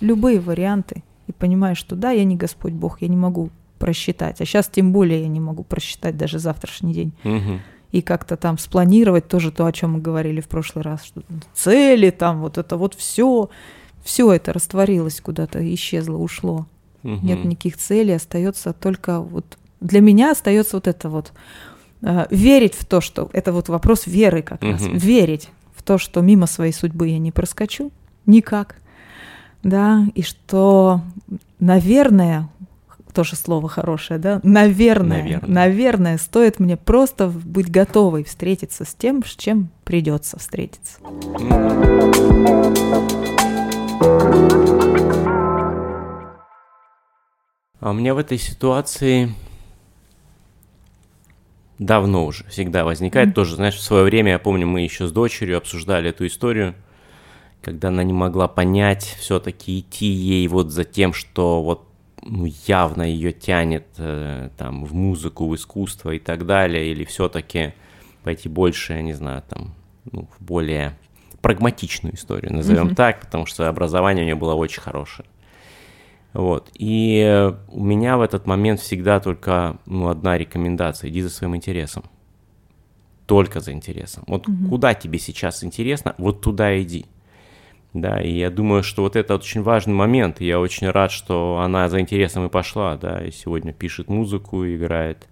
[0.00, 4.40] любые варианты и понимая, что да, я не Господь Бог, я не могу просчитать.
[4.40, 7.12] А сейчас тем более я не могу просчитать даже завтрашний день.
[7.24, 7.60] Мгм.
[7.92, 11.22] И как-то там спланировать тоже то, о чем мы говорили в прошлый раз, что
[11.54, 13.50] цели там, вот это вот все,
[14.04, 16.66] все это растворилось куда-то, исчезло, ушло.
[17.02, 17.26] Мгм.
[17.26, 21.32] Нет никаких целей, остается только вот для меня остается вот это вот
[22.02, 24.98] э, верить в то, что это вот вопрос веры как раз, Мгм.
[24.98, 27.90] верить в то, что мимо своей судьбы я не проскочу
[28.26, 28.76] никак,
[29.62, 31.00] да, и что,
[31.58, 32.48] наверное,
[33.10, 35.48] тоже слово хорошее, да, наверное, Наверное.
[35.50, 40.98] наверное, стоит мне просто быть готовой встретиться с тем, с чем придется встретиться.
[47.80, 49.32] А у меня в этой ситуации
[51.78, 53.34] давно уже всегда возникает Мгм.
[53.34, 56.74] тоже, знаешь, в свое время, я помню, мы еще с дочерью обсуждали эту историю,
[57.62, 61.86] когда она не могла понять все-таки идти ей вот за тем, что вот
[62.30, 67.74] ну, явно ее тянет э, там в музыку, в искусство и так далее, или все-таки
[68.22, 69.74] пойти больше, я не знаю, там,
[70.12, 70.96] ну, в более
[71.42, 72.94] прагматичную историю, назовем Мгм.
[72.94, 75.28] так, потому что образование у нее было очень хорошее.
[76.32, 76.70] Вот.
[76.74, 81.10] И у меня в этот момент всегда только ну, одна рекомендация.
[81.10, 82.04] Иди за своим интересом.
[83.26, 84.22] Только за интересом.
[84.28, 84.68] Вот Мгм.
[84.68, 87.06] куда тебе сейчас интересно, вот туда иди.
[87.92, 90.40] Да, и я думаю, что вот это очень важный момент.
[90.40, 94.64] И я очень рад, что она за интересом и пошла, да, и сегодня пишет музыку,
[94.64, 95.26] играет,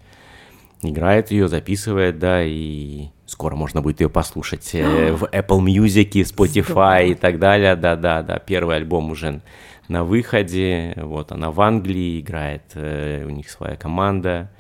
[0.83, 7.09] играет ее, записывает, да, и Скоро можно будет ее послушать э, в Apple Music, Spotify
[7.09, 7.77] и так далее.
[7.77, 9.43] Да-да-да, первый альбом уже
[9.87, 10.95] на выходе.
[10.97, 14.51] Вот она в Англии играет, э, у них своя команда.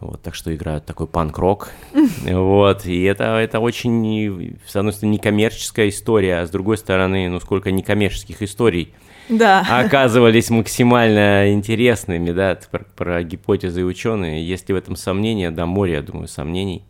[0.00, 1.70] Вот, так что играют такой панк-рок.
[2.24, 7.40] Вот, и это, это очень, с одной стороны, некоммерческая история, а с другой стороны, ну,
[7.40, 8.94] сколько некоммерческих историй
[9.28, 9.60] да.
[9.68, 14.46] оказывались максимально интересными, да, про, про гипотезы и ученые.
[14.46, 15.50] Есть ли в этом сомнения?
[15.50, 16.84] Да, море, я думаю, сомнений.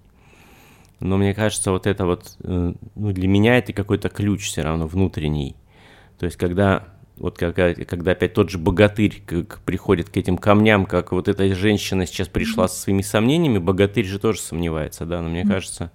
[1.01, 4.87] Но мне кажется, вот это вот, э, ну, для меня это какой-то ключ все равно
[4.87, 5.55] внутренний.
[6.19, 10.87] То есть, когда вот когда, когда опять тот же богатырь как, приходит к этим камням,
[10.87, 12.69] как вот эта женщина сейчас пришла mm-hmm.
[12.69, 15.49] со своими сомнениями, богатырь же тоже сомневается, да, но мне mm-hmm.
[15.49, 15.93] кажется,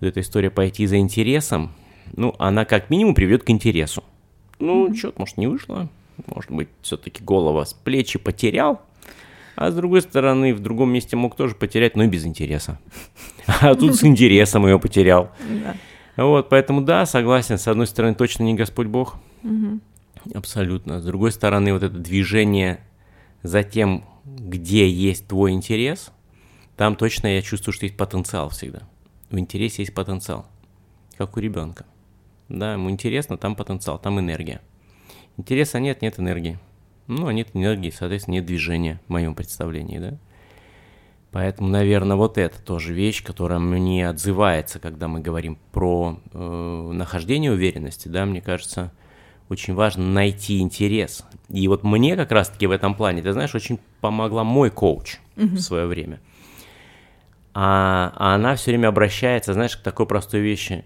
[0.00, 1.72] вот эта история пойти за интересом,
[2.14, 4.04] ну, она как минимум приведет к интересу.
[4.58, 4.94] Ну, mm-hmm.
[4.94, 5.88] что-то, может, не вышло,
[6.26, 8.82] может быть, все-таки голова с плечи потерял,
[9.56, 12.78] а с другой стороны, в другом месте мог тоже потерять, но и без интереса.
[13.46, 15.30] А тут с интересом ее потерял.
[16.16, 19.16] Вот, поэтому да, согласен, с одной стороны, точно не Господь Бог,
[20.34, 21.00] Абсолютно.
[21.00, 22.80] С другой стороны, вот это движение
[23.42, 26.10] за тем, где есть твой интерес,
[26.76, 28.82] там точно я чувствую, что есть потенциал всегда.
[29.30, 30.46] В интересе есть потенциал,
[31.16, 31.86] как у ребенка.
[32.48, 34.60] Да, ему интересно, там потенциал, там энергия.
[35.36, 36.58] Интереса нет, нет энергии.
[37.06, 40.18] Ну, а нет энергии, соответственно, нет движения в моем представлении, да.
[41.30, 47.52] Поэтому, наверное, вот это тоже вещь, которая мне отзывается, когда мы говорим про э, нахождение
[47.52, 48.92] уверенности, да, мне кажется,
[49.48, 51.24] очень важно найти интерес.
[51.48, 55.58] И вот мне как раз-таки в этом плане, ты знаешь, очень помогла мой коуч в
[55.58, 56.20] свое время.
[57.54, 60.84] А, а она все время обращается, знаешь, к такой простой вещи.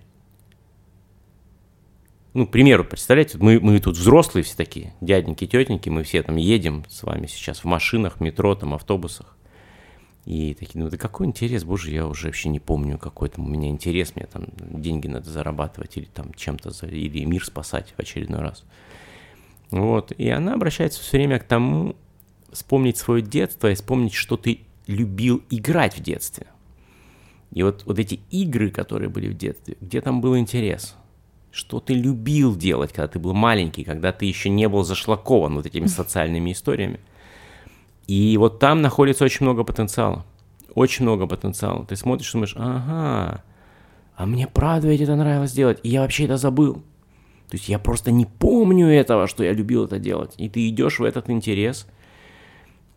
[2.33, 6.37] Ну, к примеру, представляете, мы, мы тут взрослые все такие, дяденьки, тетеньки, мы все там
[6.37, 9.37] едем с вами сейчас в машинах, метро, там, автобусах.
[10.27, 13.49] И такие, ну да какой интерес, боже, я уже вообще не помню, какой там у
[13.49, 18.41] меня интерес, мне там деньги надо зарабатывать или там чем-то, или мир спасать в очередной
[18.41, 18.65] раз.
[19.71, 21.97] Вот, и она обращается все время к тому,
[22.53, 26.47] вспомнить свое детство и вспомнить, что ты любил играть в детстве.
[27.53, 30.97] И вот, вот эти игры, которые были в детстве, где там был интерес?
[31.51, 35.67] Что ты любил делать, когда ты был маленький, когда ты еще не был зашлакован вот
[35.67, 37.01] этими социальными историями?
[38.11, 40.27] И вот там находится очень много потенциала.
[40.75, 41.87] Очень много потенциала.
[41.87, 43.45] Ты смотришь и думаешь, ага,
[44.17, 46.83] а мне правда ведь это нравилось делать, и я вообще это забыл.
[47.51, 50.35] То есть я просто не помню этого, что я любил это делать.
[50.39, 51.87] И ты идешь в этот интерес,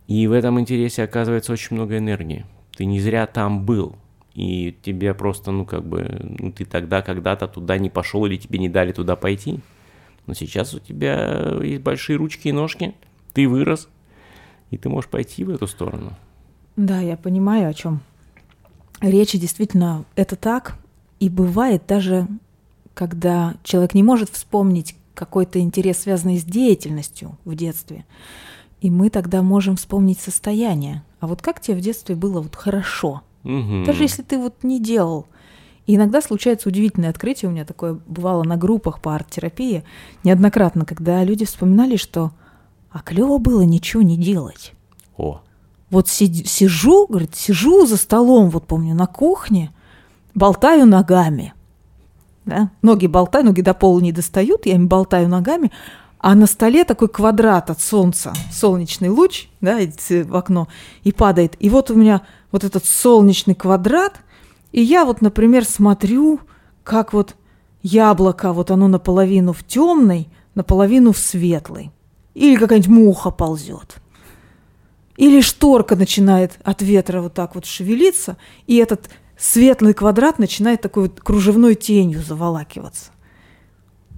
[0.07, 2.47] и в этом интересе оказывается очень много энергии.
[2.75, 3.95] Ты не зря там был.
[4.33, 6.07] И тебе просто, ну, как бы,
[6.39, 9.59] ну, ты тогда когда-то туда не пошел или тебе не дали туда пойти.
[10.25, 12.95] Но сейчас у тебя есть большие ручки и ножки,
[13.33, 13.89] ты вырос,
[14.73, 16.13] и ты можешь пойти в эту сторону.
[16.75, 18.01] Да, я понимаю, о чем
[19.01, 19.33] речь.
[19.33, 20.75] Действительно, это так.
[21.19, 22.27] И бывает даже,
[22.95, 28.03] когда человек не может вспомнить какой-то интерес, связанный с деятельностью в детстве.
[28.81, 31.03] И мы тогда можем вспомнить состояние.
[31.19, 33.21] А вот как тебе в детстве было вот хорошо?
[33.43, 33.83] Угу.
[33.85, 35.27] Даже если ты вот не делал.
[35.85, 37.49] И иногда случается удивительное открытие.
[37.49, 39.83] У меня такое бывало на группах по арт-терапии
[40.23, 42.31] неоднократно, когда люди вспоминали, что
[42.93, 44.73] а клево было ничего не делать.
[45.17, 45.41] О.
[45.89, 49.73] Вот сижу, говорит, сижу за столом, вот помню, на кухне,
[50.35, 51.53] болтаю ногами.
[52.45, 52.69] Да?
[52.81, 55.71] Ноги болтаю, ноги до пола не достают, я им болтаю ногами,
[56.19, 60.67] а на столе такой квадрат от солнца, солнечный луч, да, в окно,
[61.03, 61.55] и падает.
[61.59, 64.19] И вот у меня вот этот солнечный квадрат,
[64.71, 66.39] и я вот, например, смотрю,
[66.83, 67.35] как вот
[67.81, 71.91] яблоко, вот оно наполовину в темной, наполовину в светлой.
[72.33, 73.97] Или какая-нибудь муха ползет.
[75.17, 81.03] Или шторка начинает от ветра вот так вот шевелиться, и этот светлый квадрат начинает такой
[81.03, 83.11] вот кружевной тенью заволакиваться.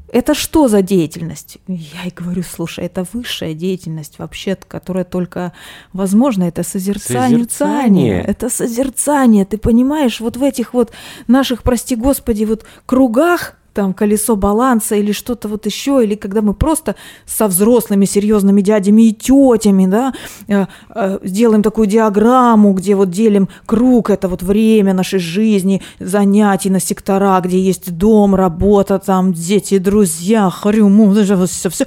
[0.08, 1.58] Это что за деятельность?
[1.68, 5.52] Я и говорю, слушай, это высшая деятельность вообще, которая только
[5.92, 7.40] возможно, это созерцание.
[7.40, 8.22] созерцание.
[8.22, 10.94] Это созерцание, ты понимаешь, вот в этих вот
[11.28, 16.54] наших, прости господи, вот кругах, там колесо баланса или что-то вот еще, или когда мы
[16.54, 20.14] просто со взрослыми серьезными дядями и тетями, да,
[20.48, 26.70] э, э, сделаем такую диаграмму, где вот делим круг, это вот время нашей жизни, занятий
[26.70, 31.14] на сектора, где есть дом, работа, там дети, друзья, хрюму,
[31.46, 31.86] все, все.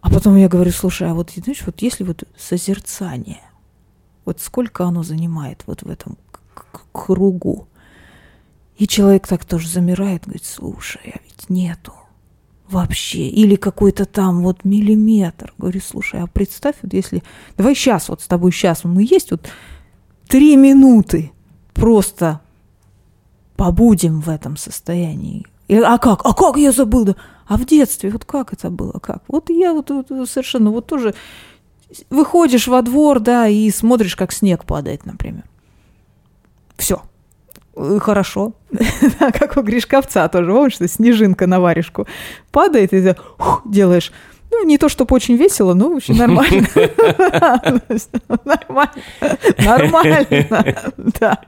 [0.00, 3.42] А потом я говорю, слушай, а вот, знаешь, вот если вот созерцание,
[4.24, 6.16] вот сколько оно занимает вот в этом
[6.92, 7.68] кругу?
[8.82, 11.92] И человек так тоже замирает, говорит, слушай, а ведь нету
[12.68, 13.28] вообще.
[13.28, 15.54] Или какой-то там вот миллиметр.
[15.56, 17.22] Говорю, слушай, а представь, вот если...
[17.56, 19.48] Давай сейчас, вот с тобой сейчас, ну есть вот
[20.26, 21.30] три минуты
[21.74, 22.40] просто
[23.54, 25.46] побудем в этом состоянии.
[25.68, 26.22] И, а как?
[26.24, 27.04] А как я забыл?
[27.04, 27.14] Да?
[27.46, 28.98] А в детстве вот как это было?
[28.98, 29.22] Как?
[29.28, 31.14] Вот я вот, вот совершенно вот тоже
[32.10, 35.44] выходишь во двор, да, и смотришь, как снег падает, например.
[36.76, 37.00] Все.
[37.74, 38.52] Хорошо.
[39.18, 42.06] как у Гришковца тоже, помнишь, что снежинка на варежку
[42.50, 43.16] падает, и ты
[43.64, 44.12] делаешь
[44.52, 46.68] ну, не то, чтобы очень весело, но очень нормально.
[48.44, 49.06] Нормально.
[49.58, 51.38] Нормально, да.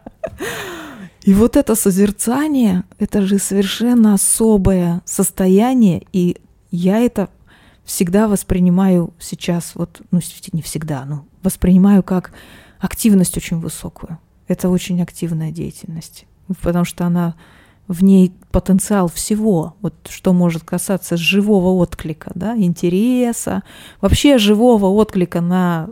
[1.22, 6.38] И вот это созерцание, это же совершенно особое состояние, и
[6.70, 7.28] я это
[7.84, 10.20] всегда воспринимаю сейчас, вот, ну,
[10.52, 12.32] не всегда, но воспринимаю как
[12.78, 14.18] активность очень высокую.
[14.46, 16.26] Это очень активная деятельность,
[16.62, 17.34] потому что она
[17.88, 23.62] в ней потенциал всего, вот что может касаться живого отклика, да, интереса,
[24.00, 25.90] вообще живого отклика на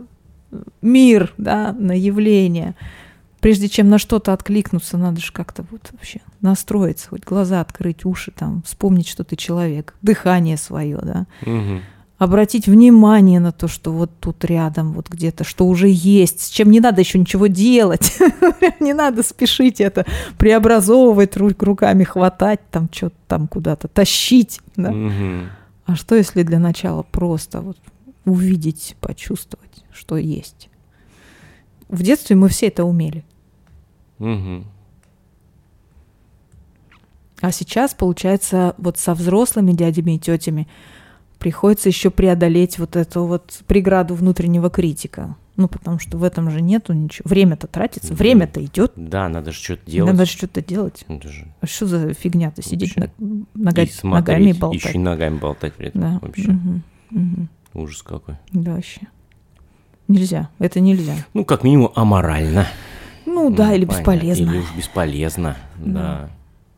[0.81, 2.75] мир, да, на явление.
[3.41, 8.31] Прежде чем на что-то откликнуться, надо же как-то вот вообще настроиться, хоть глаза открыть, уши
[8.31, 11.25] там, вспомнить, что ты человек, дыхание свое, да.
[11.41, 11.81] Угу
[12.23, 16.71] обратить внимание на то, что вот тут рядом, вот где-то, что уже есть, с чем
[16.71, 18.17] не надо еще ничего делать,
[18.79, 20.05] не надо спешить это
[20.37, 24.59] преобразовывать, руками хватать, там что-то там куда-то тащить.
[24.75, 24.93] Да?
[25.85, 27.77] А что если для начала просто вот
[28.25, 30.69] увидеть, почувствовать, что есть?
[31.89, 33.23] В детстве мы все это умели.
[37.41, 40.67] А сейчас, получается, вот со взрослыми дядями и тетями–
[41.43, 45.35] приходится еще преодолеть вот эту вот преграду внутреннего критика.
[45.57, 47.27] Ну, потому что в этом же нету ничего.
[47.27, 48.93] Время-то тратится, время-то идет.
[48.95, 50.11] Да, надо же что-то делать.
[50.13, 51.03] Надо же что-то делать.
[51.05, 51.45] Это же...
[51.59, 53.11] А что за фигня-то сидеть на,
[53.53, 53.81] нога...
[53.81, 54.83] и смотреть, ногами и болтать?
[54.85, 56.19] Еще и ногами болтать при этом да.
[56.21, 56.49] вообще.
[56.49, 57.47] Угу, угу.
[57.73, 58.35] Ужас какой.
[58.53, 59.01] Да, вообще.
[60.07, 61.15] Нельзя, это нельзя.
[61.33, 62.67] Ну, как минимум, аморально.
[63.25, 64.11] Ну, да, ну, или понятно.
[64.11, 64.49] бесполезно.
[64.49, 65.91] Или уж бесполезно, да.
[65.91, 66.29] да.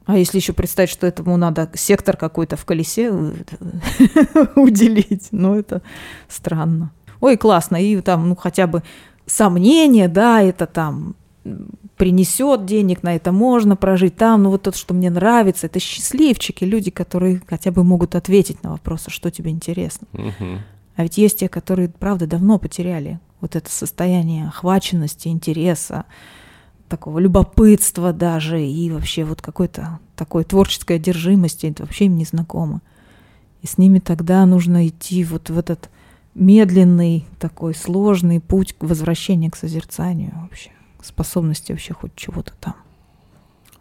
[0.05, 3.11] А если еще представить, что этому надо сектор какой-то в колесе
[4.55, 5.81] уделить, ну это
[6.27, 6.91] странно.
[7.21, 8.83] Ой, классно, и там, ну хотя бы
[9.25, 11.15] сомнение, да, это там
[11.97, 16.63] принесет денег, на это можно прожить там, ну вот то, что мне нравится, это счастливчики,
[16.63, 20.07] люди, которые хотя бы могут ответить на вопросы, что тебе интересно.
[20.97, 26.05] А ведь есть те, которые, правда, давно потеряли вот это состояние охваченности, интереса,
[26.87, 32.81] такого любопытства даже и вообще вот какой-то такой творческой одержимости, это вообще им не знакомо.
[33.61, 35.89] И с ними тогда нужно идти вот в этот
[36.35, 42.73] медленный, такой сложный путь к возвращению к созерцанию вообще, к способности вообще хоть чего-то там.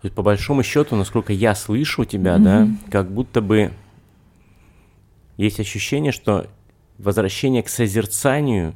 [0.00, 2.42] То есть, по большому счету, насколько я слышу тебя, mm-hmm.
[2.42, 3.72] да, как будто бы
[5.36, 6.46] есть ощущение, что
[6.98, 8.74] возвращение к созерцанию,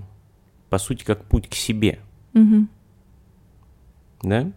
[0.71, 2.01] по сути, как путь к себе.
[2.33, 2.67] Mm-hmm
[4.23, 4.51] да?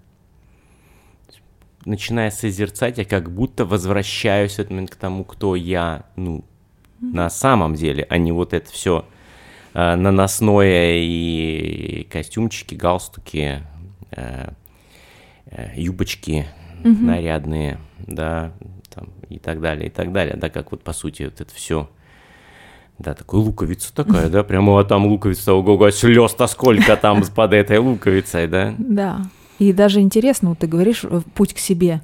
[1.86, 6.43] Начиная созерцать, я как будто возвращаюсь в этот момент к тому, кто я, ну,
[7.00, 9.06] на самом деле, а не вот это все
[9.74, 13.63] э, наносное и костюмчики, галстуки,
[14.12, 14.50] э,
[15.47, 16.45] э, юбочки
[16.84, 17.02] mm-hmm.
[17.02, 18.54] нарядные, да,
[18.93, 21.89] там, и так далее, и так далее, да, как вот по сути вот это все
[23.02, 27.80] да, такой луковица такая, да, прямо вот там луковица, ого-го, слез-то сколько там под этой
[27.80, 28.76] луковицей, да?
[28.78, 29.21] Да.
[29.62, 32.02] И даже интересно, вот ты говоришь э, путь к себе.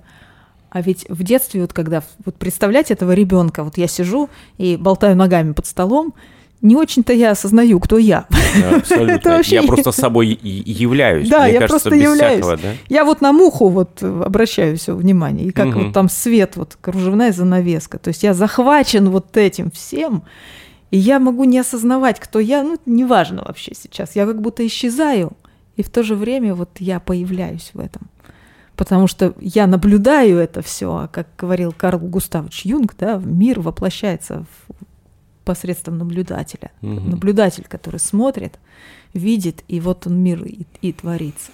[0.69, 5.15] А ведь в детстве, вот когда вот представлять этого ребенка, вот я сижу и болтаю
[5.15, 6.13] ногами под столом,
[6.61, 8.27] не очень-то я осознаю, кто я.
[8.75, 9.31] Абсолютно.
[9.37, 9.55] вообще...
[9.55, 11.29] Я просто собой являюсь.
[11.29, 12.45] Да, Мне я кажется, просто являюсь.
[12.45, 12.73] Всякого, да?
[12.89, 15.47] Я вот на муху вот обращаю все внимание.
[15.47, 15.79] И как угу.
[15.79, 17.97] вот там свет, вот кружевная занавеска.
[17.97, 20.21] То есть я захвачен вот этим всем.
[20.91, 22.61] И я могу не осознавать, кто я.
[22.61, 24.15] Ну, неважно вообще сейчас.
[24.15, 25.31] Я как будто исчезаю.
[25.77, 28.09] И в то же время вот я появляюсь в этом.
[28.75, 34.45] Потому что я наблюдаю это все, а как говорил Карл Густавович Юнг, да, мир воплощается
[34.67, 34.73] в,
[35.45, 36.71] посредством наблюдателя.
[36.81, 37.09] Угу.
[37.11, 38.59] Наблюдатель, который смотрит,
[39.13, 41.51] видит, и вот он мир и, и творится.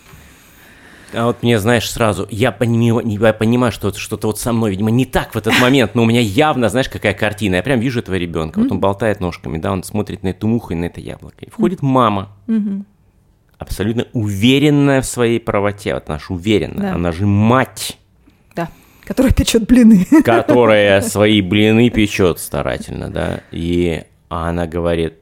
[1.13, 4.89] А вот мне, знаешь, сразу, я понимаю, я понимаю, что что-то вот со мной, видимо,
[4.89, 7.55] не так в этот момент, но у меня явно, знаешь, какая картина.
[7.55, 10.73] Я прям вижу этого ребенка, вот он болтает ножками, да, он смотрит на эту муху
[10.73, 11.45] и на это яблоко.
[11.45, 12.29] И входит мама,
[13.63, 15.93] абсолютно уверенная в своей правоте.
[15.93, 16.91] Вот наша уверенная.
[16.91, 16.95] Да.
[16.95, 17.97] Она же мать.
[18.55, 18.69] Да.
[19.03, 20.05] Которая печет блины.
[20.23, 23.41] Которая свои блины печет старательно, да.
[23.51, 25.15] И она говорит,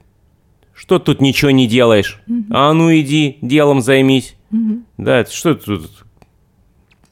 [0.74, 2.22] что тут ничего не делаешь?
[2.28, 2.46] Угу.
[2.52, 4.36] А ну иди, делом займись.
[4.52, 4.82] Угу.
[4.98, 5.90] Да, что тут?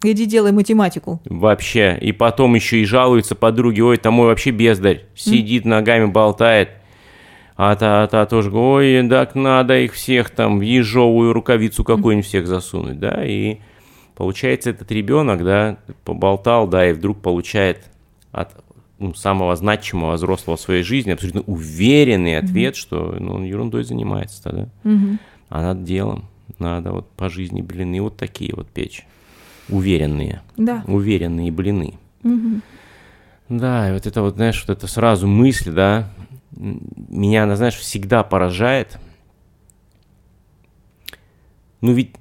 [0.04, 1.22] Иди делай математику.
[1.26, 1.98] Вообще.
[2.00, 5.06] И потом еще и жалуется подруге, ой, там мой вообще бездарь.
[5.14, 6.70] Сидит, ногами болтает.
[7.62, 12.48] А та, та тоже, ой, так надо их всех там в ежовую рукавицу какую-нибудь всех
[12.48, 13.58] засунуть, да, и
[14.20, 17.90] Получается, этот ребенок, да, поболтал, да, и вдруг получает
[18.34, 18.50] от
[18.98, 22.78] ну, самого значимого взрослого в своей жизни абсолютно уверенный ответ, mm-hmm.
[22.78, 24.68] что ну, он ерундой занимается тогда.
[24.84, 25.18] Mm-hmm.
[25.48, 26.26] А над делом
[26.60, 29.08] надо вот по жизни блины вот такие вот печь.
[29.70, 30.42] Уверенные.
[30.58, 30.84] Да.
[30.86, 31.94] Уверенные блины.
[32.24, 32.62] Mm-hmm.
[33.48, 36.10] Да, и вот это вот, знаешь, вот это сразу мысль, да,
[36.52, 39.00] меня, она, знаешь, всегда поражает.
[41.82, 42.16] Ну ведь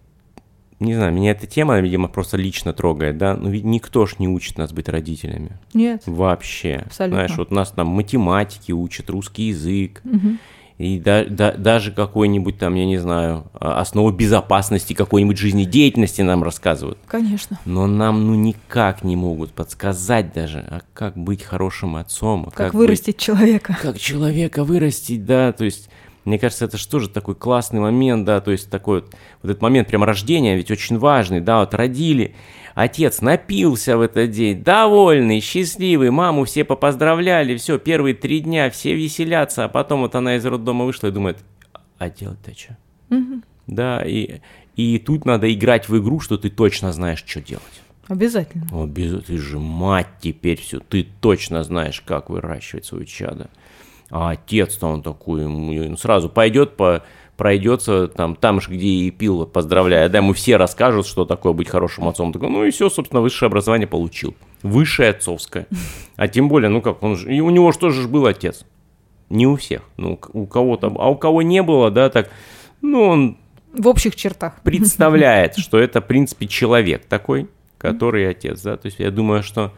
[0.80, 4.28] не знаю, меня эта тема, видимо, просто лично трогает, да, но ведь никто ж не
[4.28, 5.58] учит нас быть родителями.
[5.74, 6.04] Нет.
[6.06, 6.82] Вообще.
[6.86, 7.16] Абсолютно.
[7.16, 10.36] Знаешь, вот нас там математики учат, русский язык, угу.
[10.78, 16.44] И да, да, даже какой-нибудь там, я не знаю, а, основу безопасности какой-нибудь жизнедеятельности нам
[16.44, 16.98] рассказывают.
[17.08, 17.58] Конечно.
[17.64, 22.44] Но нам, ну, никак не могут подсказать даже, а как быть хорошим отцом.
[22.46, 23.76] А как, как вырастить быть, человека.
[23.82, 25.90] Как человека вырастить, да, то есть
[26.24, 29.62] мне кажется, это же тоже такой классный момент, да, то есть такой вот, вот этот
[29.62, 32.34] момент прям рождения ведь очень важный, да, вот родили,
[32.78, 38.94] отец напился в этот день, довольный, счастливый, маму все попоздравляли, все, первые три дня все
[38.94, 41.38] веселятся, а потом вот она из роддома вышла и думает,
[41.98, 42.76] а делать-то что?
[43.10, 43.42] Угу.
[43.66, 44.40] Да, и,
[44.76, 47.64] и тут надо играть в игру, что ты точно знаешь, что делать.
[48.06, 48.66] Обязательно.
[48.70, 49.22] Обязательно.
[49.22, 50.78] Ты же мать теперь все.
[50.78, 53.50] Ты точно знаешь, как выращивать свое чадо.
[54.10, 57.02] А отец-то он такой, ему сразу пойдет по
[57.39, 61.68] пройдется там, там же, где и пил, поздравляя, да, ему все расскажут, что такое быть
[61.68, 62.32] хорошим отцом.
[62.32, 64.34] такой, ну и все, собственно, высшее образование получил.
[64.62, 65.68] Высшее отцовское.
[66.16, 68.66] А тем более, ну как, он же, и у него же тоже был отец.
[69.30, 69.82] Не у всех.
[69.97, 72.28] Ну, у кого-то, а у кого не было, да, так,
[72.80, 73.39] ну, он...
[73.72, 74.61] В общих чертах.
[74.64, 79.72] Представляет, что это, в принципе, человек такой, который отец, да, то есть я думаю, что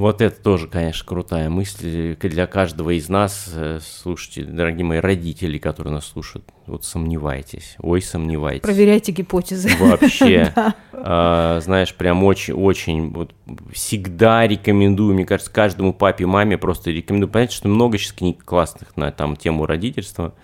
[0.00, 3.50] вот это тоже, конечно, крутая мысль для каждого из нас.
[3.54, 8.62] Э, слушайте, дорогие мои родители, которые нас слушают, вот сомневайтесь, ой, сомневайтесь.
[8.62, 9.70] Проверяйте гипотезы.
[9.78, 10.54] Вообще,
[10.92, 13.34] а, знаешь, прям очень-очень, вот
[13.72, 17.30] всегда рекомендую, мне кажется, каждому папе, маме просто рекомендую.
[17.30, 20.34] Понятно, что много сейчас книг классных на там тему родительства,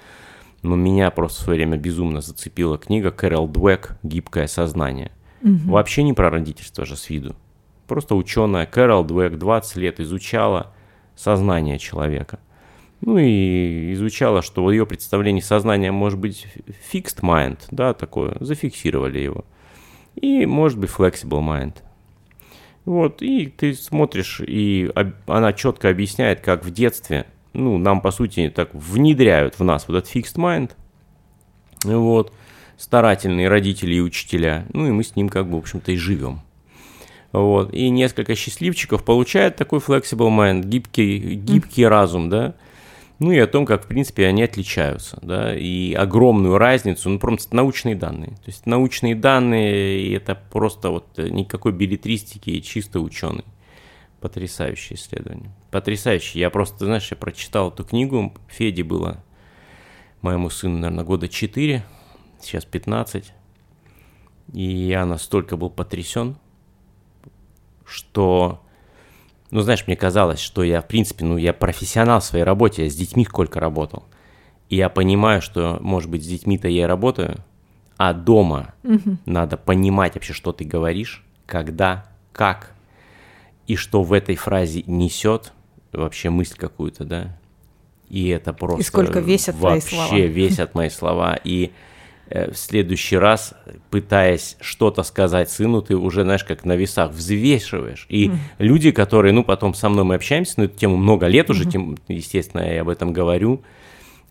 [0.63, 5.13] но меня просто в свое время безумно зацепила книга Кэрол Двек «Гибкое сознание».
[5.41, 7.37] Вообще не про родительство же с виду
[7.87, 10.73] Просто ученая Кэрол Двек 20 лет изучала
[11.15, 12.39] сознание человека.
[13.01, 16.47] Ну и изучала, что в ее представлении сознания может быть
[16.93, 19.45] fixed mind, да, такое, зафиксировали его.
[20.15, 21.77] И может быть flexible mind.
[22.87, 24.91] Вот, и ты смотришь, и
[25.27, 29.97] она четко объясняет, как в детстве, ну, нам, по сути, так внедряют в нас вот
[29.97, 30.71] этот fixed mind,
[31.85, 32.33] вот,
[32.77, 36.41] старательные родители и учителя, ну, и мы с ним, как бы, в общем-то, и живем.
[37.37, 37.75] Вот.
[37.75, 41.89] И несколько счастливчиков получают такой flexible mind, гибкий, гибкий mm.
[41.89, 42.55] разум, да.
[43.19, 47.55] Ну и о том, как, в принципе, они отличаются, да, и огромную разницу, ну, просто
[47.55, 48.31] научные данные.
[48.31, 53.45] То есть научные данные, и это просто вот никакой билетристики, чисто ученый.
[54.21, 55.51] Потрясающее исследование.
[55.71, 56.41] Потрясающее.
[56.41, 59.23] Я просто, знаешь, я прочитал эту книгу, Феде было,
[60.23, 61.85] моему сыну, наверное, года 4,
[62.41, 63.33] сейчас 15,
[64.55, 66.37] и я настолько был потрясен,
[67.87, 68.63] что,
[69.51, 72.91] ну, знаешь, мне казалось, что я, в принципе, ну, я профессионал в своей работе, я
[72.91, 74.05] с детьми сколько работал.
[74.69, 77.37] И я понимаю, что, может быть, с детьми-то я работаю,
[77.97, 79.17] а дома угу.
[79.25, 82.73] надо понимать вообще, что ты говоришь, когда, как,
[83.67, 85.53] и что в этой фразе несет
[85.93, 87.39] вообще мысль какую-то, да.
[88.09, 88.81] И это просто...
[88.81, 90.03] И сколько весят твои слова.
[90.03, 91.39] Вообще весят мои слова.
[91.43, 91.73] И
[92.29, 93.55] в следующий раз,
[93.91, 98.07] пытаясь что-то сказать сыну, ты уже, знаешь, как на весах взвешиваешь.
[98.09, 98.37] И mm.
[98.59, 101.71] люди, которые, ну, потом со мной мы общаемся на эту тему много лет уже, mm-hmm.
[101.71, 103.63] тем, естественно, я об этом говорю,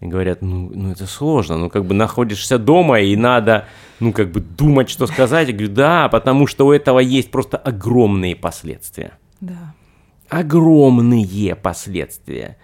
[0.02, 3.66] и говорят, ну, ну, это сложно, ну, как бы находишься дома, и надо,
[4.02, 5.48] ну, как бы думать, что сказать.
[5.48, 9.18] Я говорю, да, потому что у этого есть просто огромные последствия.
[9.40, 9.74] Да.
[10.28, 12.58] Огромные последствия.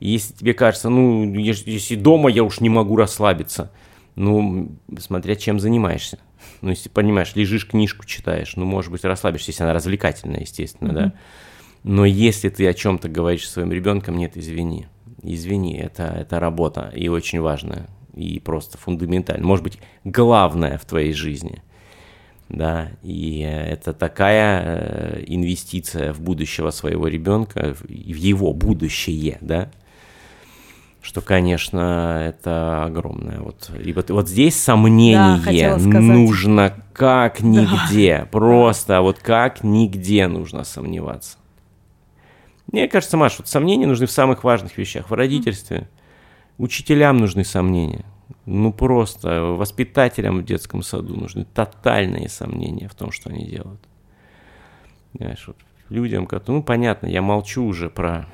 [0.00, 3.70] если тебе кажется, ну, если дома я уж не могу расслабиться–
[4.14, 6.18] ну, смотря чем занимаешься.
[6.60, 10.94] Ну, если понимаешь, лежишь, книжку читаешь, ну, может быть, расслабишься, если она развлекательная, естественно, mm-hmm.
[10.94, 11.12] да.
[11.84, 14.86] Но если ты о чем-то говоришь своим ребенком, нет, извини.
[15.22, 19.46] Извини, это, это работа и очень важная, и просто фундаментальная.
[19.46, 21.62] Может быть, главная в твоей жизни.
[22.48, 29.70] Да, и это такая э, инвестиция в будущего своего ребенка, в его будущее, да,
[31.02, 33.40] что, конечно, это огромное.
[33.40, 38.26] Вот, и вот, вот здесь сомнение да, нужно как нигде, да.
[38.26, 41.38] просто вот как нигде нужно сомневаться.
[42.70, 45.10] Мне кажется, Маш, вот сомнения нужны в самых важных вещах.
[45.10, 45.88] В родительстве
[46.56, 48.04] учителям нужны сомнения.
[48.46, 53.80] Ну просто воспитателям в детском саду нужны тотальные сомнения в том, что они делают.
[55.14, 55.56] Знаешь, вот
[55.88, 58.26] людям, которые, ну понятно, я молчу уже про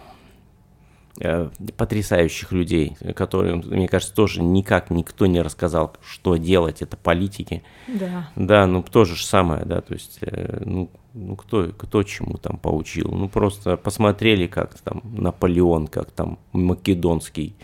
[1.76, 7.62] потрясающих людей, которые, мне кажется, тоже никак никто не рассказал, что делать, это политики.
[7.88, 8.30] Да.
[8.36, 12.58] Да, ну тоже же самое, да, то есть, э, ну, ну кто, кто чему там
[12.58, 17.56] поучил, ну просто посмотрели как там Наполеон, как там Македонский,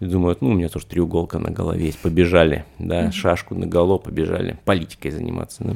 [0.00, 3.66] и думают, ну у меня тоже треуголка на голове есть, побежали, да, mm шашку на
[3.66, 5.74] голову побежали, политикой заниматься, да.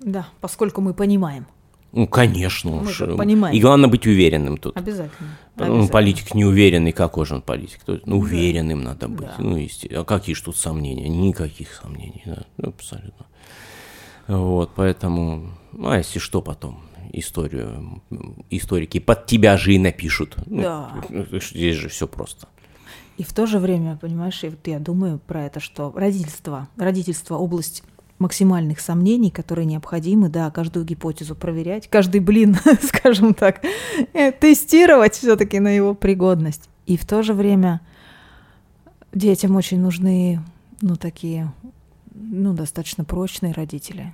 [0.00, 1.46] Да, поскольку мы понимаем.
[1.92, 2.70] Ну, конечно.
[2.70, 2.98] Мы уж.
[2.98, 3.54] понимаем.
[3.54, 4.76] И главное быть уверенным тут.
[4.76, 5.28] Обязательно.
[5.56, 5.88] Ну, Обязательно.
[5.88, 7.80] политик неуверенный, какой же он политик?
[7.84, 8.24] То есть, Ну, Да.
[8.24, 9.26] уверенным надо быть.
[9.26, 9.34] Да.
[9.38, 11.08] Ну, есте- а какие же тут сомнения?
[11.08, 13.26] Никаких сомнений, да, ну, абсолютно.
[14.28, 16.80] Вот, поэтому, ну, а если что потом,
[17.12, 18.00] историю,
[18.50, 20.36] историки под тебя же и напишут.
[20.46, 20.94] Ну, Да.
[21.50, 22.48] Здесь же все просто.
[23.18, 27.84] И в то же время, понимаешь, я думаю про это, что родительство, родительство область
[28.22, 33.62] максимальных сомнений, которые необходимы, да, каждую гипотезу проверять, каждый блин, скажем так,
[34.14, 36.68] э, тестировать все-таки на его пригодность.
[36.86, 37.80] И в то же время
[39.12, 40.40] детям очень нужны,
[40.80, 41.52] ну, такие,
[42.14, 44.12] ну, достаточно прочные родители,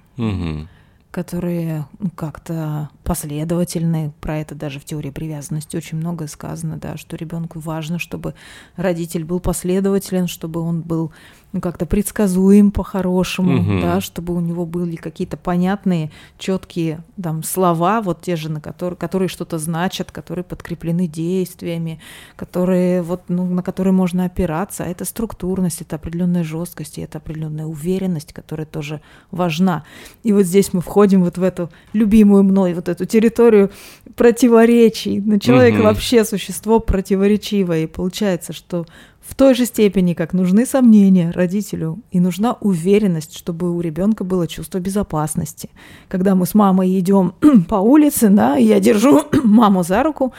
[1.11, 4.12] которые ну, как-то последовательны.
[4.20, 8.34] Про это даже в теории привязанности очень много сказано, да, что ребенку важно, чтобы
[8.76, 11.12] родитель был последователен, чтобы он был
[11.53, 13.80] ну, как-то предсказуем по-хорошему, Мгм.
[13.80, 18.96] да, чтобы у него были какие-то понятные, четкие там слова, вот те же, на которые,
[18.99, 22.01] которые что-то значат, которые подкреплены действиями,
[22.36, 24.84] которые вот, ну, на которые можно опираться.
[24.84, 29.84] А это структурность, это определенная жесткость, и это определенная уверенность, которая тоже важна.
[30.24, 33.70] И вот здесь мы входим вот в эту любимую мной, вот эту территорию
[34.16, 35.20] противоречий.
[35.20, 35.84] Но человек Мгм.
[35.84, 37.84] вообще существо противоречивое.
[37.84, 38.84] И получается, что
[39.29, 44.49] в той же степени, как нужны сомнения родителю, и нужна уверенность, чтобы у ребенка было
[44.49, 45.68] чувство безопасности.
[46.09, 47.35] Когда мы с мамой идем
[47.68, 50.33] по улице, да, и я держу маму за руку,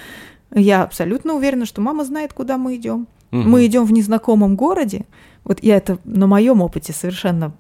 [0.56, 3.08] я абсолютно уверена, что мама знает, куда мы идем.
[3.30, 3.52] Мгм.
[3.52, 5.06] Мы идем в незнакомом городе.
[5.44, 7.54] Вот я это на моем опыте совершенно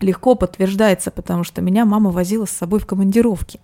[0.00, 3.60] легко подтверждается, потому что меня мама возила с собой в командировки.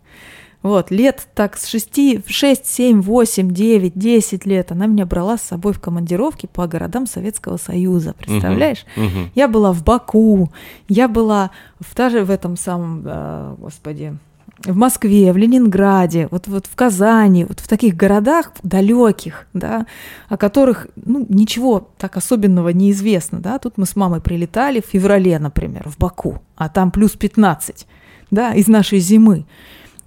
[0.62, 5.42] Вот, лет так с 6, 6, 7, 8, 9, 10 лет она меня брала с
[5.42, 8.86] собой в командировки по городам Советского Союза, представляешь?
[8.96, 9.30] Мгм.
[9.34, 10.52] Я была в Баку,
[10.88, 11.50] я была
[11.80, 14.16] в, даже в этом самом, а, господи,
[14.64, 19.86] в Москве, в Ленинграде, вот, вот в Казани, вот в таких городах далеких, да,
[20.28, 23.58] о которых ну, ничего так особенного не известно, да.
[23.58, 27.86] Тут мы с мамой прилетали в феврале, например, в Баку, а там плюс 15,
[28.30, 29.46] да, из нашей зимы.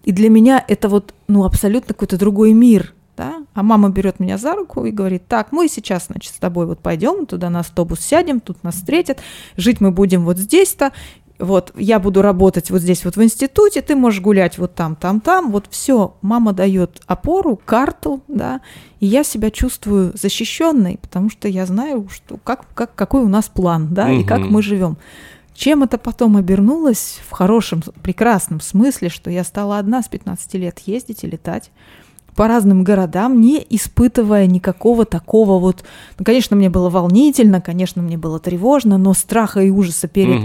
[0.05, 4.37] И для меня это вот, ну, абсолютно какой-то другой мир, да, а мама берет меня
[4.37, 8.01] за руку и говорит, так, мы сейчас, значит, с тобой вот пойдем, туда на автобус
[8.01, 9.19] сядем, тут нас встретят,
[9.57, 10.91] жить мы будем вот здесь-то,
[11.39, 15.19] вот, я буду работать вот здесь вот в институте, ты можешь гулять вот там, там,
[15.19, 18.61] там, вот все, мама дает опору, карту, да,
[18.99, 23.45] и я себя чувствую защищенной, потому что я знаю, что как, как, какой у нас
[23.45, 24.97] план, да, и как мы живем.
[25.55, 30.79] Чем это потом обернулось в хорошем, прекрасном смысле, что я стала одна с 15 лет
[30.85, 31.71] ездить и летать
[32.35, 35.85] по разным городам, не испытывая никакого такого вот...
[36.19, 40.41] Ну, конечно, мне было волнительно, конечно, мне было тревожно, но страха и ужаса перед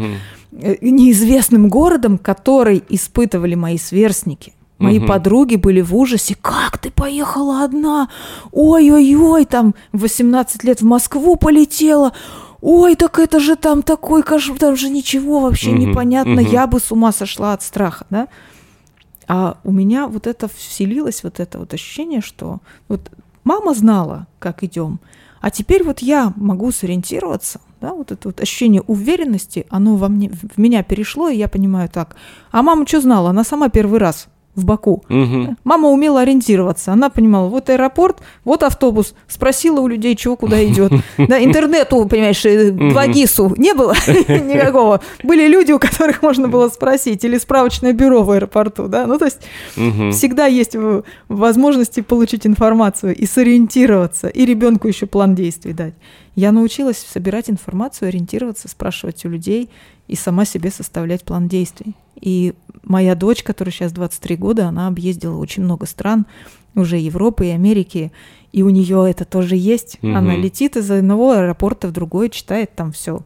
[0.52, 4.52] э, неизвестным городом, который испытывали мои сверстники.
[4.78, 5.08] Мои Мгм.
[5.08, 6.36] подруги были в ужасе.
[6.40, 8.08] Как ты поехала одна?
[8.52, 12.12] Ой-ой-ой, там в 18 лет в Москву полетела.
[12.62, 16.32] Ой, так это же там такой кошмар, там же ничего вообще Мгм, непонятно.
[16.42, 16.50] мгм.
[16.50, 18.28] Я бы с ума сошла от страха, да?
[19.28, 22.58] А у меня вот это вселилось, вот это вот ощущение, что
[22.88, 23.10] вот
[23.44, 24.98] мама знала, как идем,
[25.40, 30.30] а теперь вот я могу сориентироваться, да, вот это вот ощущение уверенности, оно во мне,
[30.30, 32.16] в меня перешло, и я понимаю так.
[32.50, 33.30] А мама что знала?
[33.30, 34.28] Она сама первый раз
[34.60, 35.02] в Баку.
[35.08, 35.56] Мгм.
[35.64, 36.92] Мама умела ориентироваться.
[36.92, 39.14] Она понимала, вот аэропорт, вот автобус.
[39.26, 40.92] Спросила у людей, чего куда идет.
[41.18, 42.90] Да, интернету, понимаешь, э, Мгм.
[42.96, 43.94] 2GIS не было
[44.28, 45.00] никакого.
[45.22, 49.06] Были люди, у которых можно было спросить, или справочное бюро в аэропорту, да.
[49.06, 49.38] Ну, то есть
[49.76, 50.12] Мгм.
[50.12, 55.94] всегда есть в- возможности получить информацию и сориентироваться, и ребенку еще план действий дать.
[56.36, 59.68] Я научилась собирать информацию, ориентироваться, спрашивать у людей
[60.08, 61.94] и сама себе составлять план действий.
[62.20, 66.26] И моя дочь, которая сейчас 23 года, она объездила очень много стран,
[66.74, 68.12] уже Европы и Америки,
[68.52, 69.98] и у нее это тоже есть.
[70.02, 70.42] Она Мгм.
[70.42, 73.20] летит из одного аэропорта в другой, читает там все.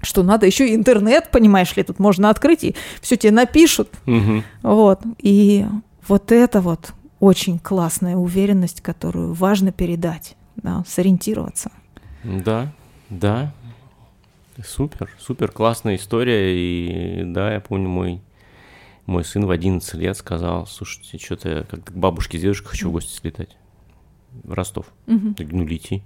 [0.00, 3.88] Что надо еще интернет, понимаешь ли, тут можно открыть, и все тебе напишут.
[4.06, 4.42] Мгм.
[4.62, 5.00] Вот.
[5.18, 5.64] И
[6.08, 11.70] вот это вот очень классная уверенность, которую важно передать, да, сориентироваться.
[12.24, 12.72] Да,
[13.10, 13.52] да.
[14.64, 16.54] Супер, супер, классная история.
[16.54, 18.20] И да, я помню, мой,
[19.06, 22.92] мой сын в 11 лет сказал, слушайте, что-то как к бабушке с дедушкой хочу в
[22.92, 23.56] гости слетать.
[24.44, 24.86] В Ростов.
[25.38, 26.02] Я говорю, ну лети.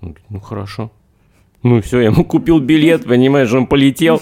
[0.00, 0.92] Он говорит, ну хорошо.
[1.62, 4.20] Ну все, я ему купил билет, понимаешь, он полетел.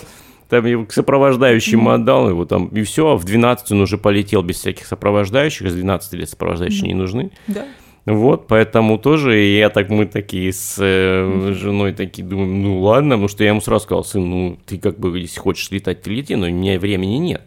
[0.48, 4.42] Там его к сопровождающему отдал его там, и все, а в 12 он уже полетел
[4.42, 7.30] без всяких сопровождающих, с 12 лет сопровождающие не нужны.
[7.46, 7.66] Да.
[8.06, 13.28] Вот, поэтому тоже я так, мы такие с э, женой такие думаем, ну ладно, потому
[13.28, 16.34] что я ему сразу сказал, сын, ну ты как бы, если хочешь летать, ты лети,
[16.34, 17.42] но у меня времени нет.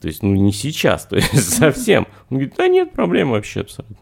[0.00, 2.06] То есть, ну не сейчас, то есть совсем.
[2.30, 3.96] Он говорит, да нет проблем вообще абсолютно.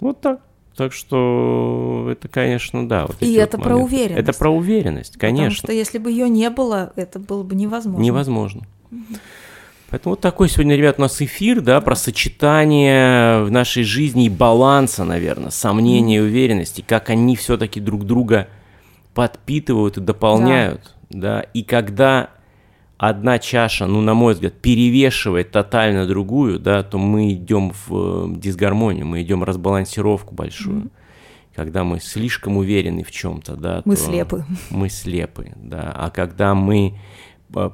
[0.00, 0.40] Вот так.
[0.76, 3.06] Так что это, конечно, да.
[3.06, 3.94] вот И эти вот это про моменты.
[3.94, 4.28] уверенность.
[4.28, 5.56] Это про уверенность, Потому конечно.
[5.56, 8.02] что если бы ее не было, это было бы невозможно.
[8.04, 8.62] Невозможно.
[9.90, 14.30] Поэтому вот такой сегодня, ребят, у нас эфир, да, про сочетание в нашей жизни и
[14.30, 18.48] баланса, наверное, сомнения и уверенности, как они все-таки друг друга
[19.14, 21.40] подпитывают и дополняют, да.
[21.40, 22.30] и когда
[22.98, 28.34] одна чаша, ну, на мой взгляд, перевешивает тотально другую, да, то мы идем в э,
[28.36, 30.90] дисгармонию, мы идем в разбалансировку большую.
[31.54, 34.44] Когда мы слишком уверены в чем-то, да, Мы слепы.
[34.70, 35.90] мы слепы, да.
[35.94, 36.98] А когда мы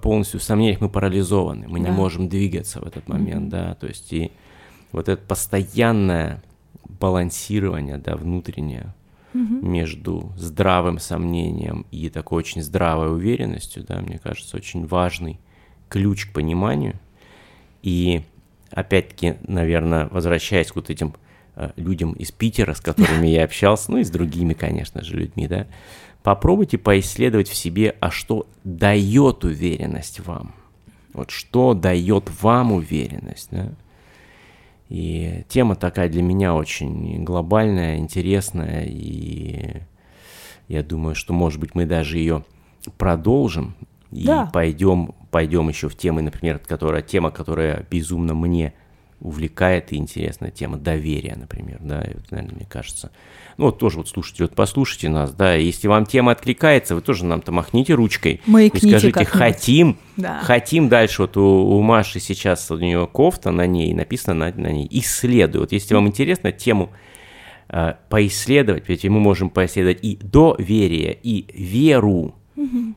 [0.02, 1.92] полностью в сомнениях, мы парализованы, мы не Да.
[1.92, 3.74] можем двигаться в этот момент, да.
[3.74, 4.30] То есть и
[4.92, 6.42] вот это постоянное
[7.00, 8.94] балансирование, да, внутреннее
[9.62, 15.40] между здравым сомнением и такой очень здравой уверенностью, да, мне кажется, очень важный
[15.88, 16.94] ключ к пониманию.
[17.82, 18.22] И
[18.70, 21.14] опять-таки, наверное, возвращаясь к вот этим
[21.56, 25.48] э, людям из Питера, с которыми я общался, ну и с другими, конечно же, людьми,
[25.48, 25.66] да,
[26.22, 30.54] попробуйте поисследовать в себе, а что дает уверенность вам.
[31.12, 33.68] Вот что дает вам уверенность, да.
[34.88, 39.80] И тема такая для меня очень глобальная, интересная, и
[40.68, 42.44] я думаю, что, может быть, мы даже ее
[42.98, 43.74] продолжим
[44.10, 44.50] и Да.
[44.52, 48.74] пойдем, пойдем еще в темы, например, которая тема, которая безумно мне
[49.22, 53.12] увлекает и интересная тема доверия, например, да, и вот, наверное, мне кажется.
[53.56, 57.02] Ну, вот тоже вот слушайте, вот послушайте нас, да, и если вам тема откликается, вы
[57.02, 60.40] тоже нам-то махните ручкой и Маякните скажите, хотим, Да.
[60.42, 64.72] хотим дальше, вот у, у Маши сейчас у нее кофта на ней, написано на, на
[64.72, 65.60] ней, исследуй.
[65.60, 66.90] Вот если вам интересно тему
[67.68, 72.34] э, поисследовать, ведь мы можем поисследовать и доверие, и веру,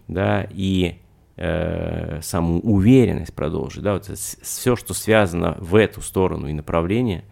[0.08, 0.96] да, и
[1.38, 7.24] э, саму уверенность продолжить, да, вот все, что связано в эту сторону и направление,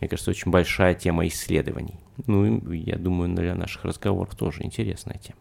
[0.00, 2.00] мне кажется, очень большая тема исследований.
[2.26, 5.38] Ну, я думаю, для наших разговоров тоже интересная тема.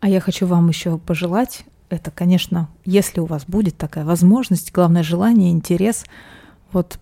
[0.00, 5.02] А я хочу вам еще пожелать, это, конечно, если у вас будет такая возможность, главное
[5.02, 6.04] желание, интерес,
[6.72, 7.00] вот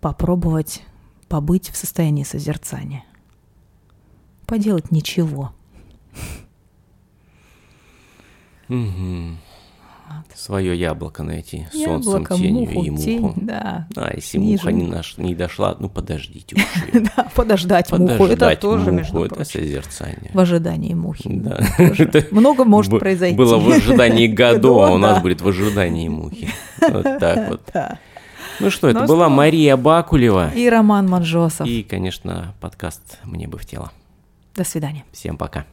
[0.00, 0.82] попробовать
[1.28, 3.04] побыть в состоянии созерцания.
[4.46, 5.52] Поделать ничего.
[10.36, 13.02] Свое яблоко найти, солнцем, Яблоко, тенью муху, и муху.
[13.02, 13.88] тень, да.
[13.96, 14.62] А, если Ниже.
[14.62, 16.56] муха не, наш, не дошла, ну подождите.
[16.92, 18.26] Да, подождать, муху.
[18.26, 20.30] Это тоже, между это прочим, созерцание.
[20.32, 21.28] в ожидании мухи.
[21.28, 21.58] Да.
[21.78, 23.36] Это Много может произойти.
[23.36, 26.50] Было в ожидании году, а у нас будет в ожидании мухи.
[26.80, 27.72] Вот так вот.
[28.60, 29.28] Ну что, это Ну была?
[29.28, 30.50] Мария Бакулева.
[30.54, 31.66] И Роман Манжосов.
[31.66, 33.90] И, конечно, подкаст «Мне бы в тело».
[34.54, 35.04] До свидания.
[35.12, 35.66] Всем пока.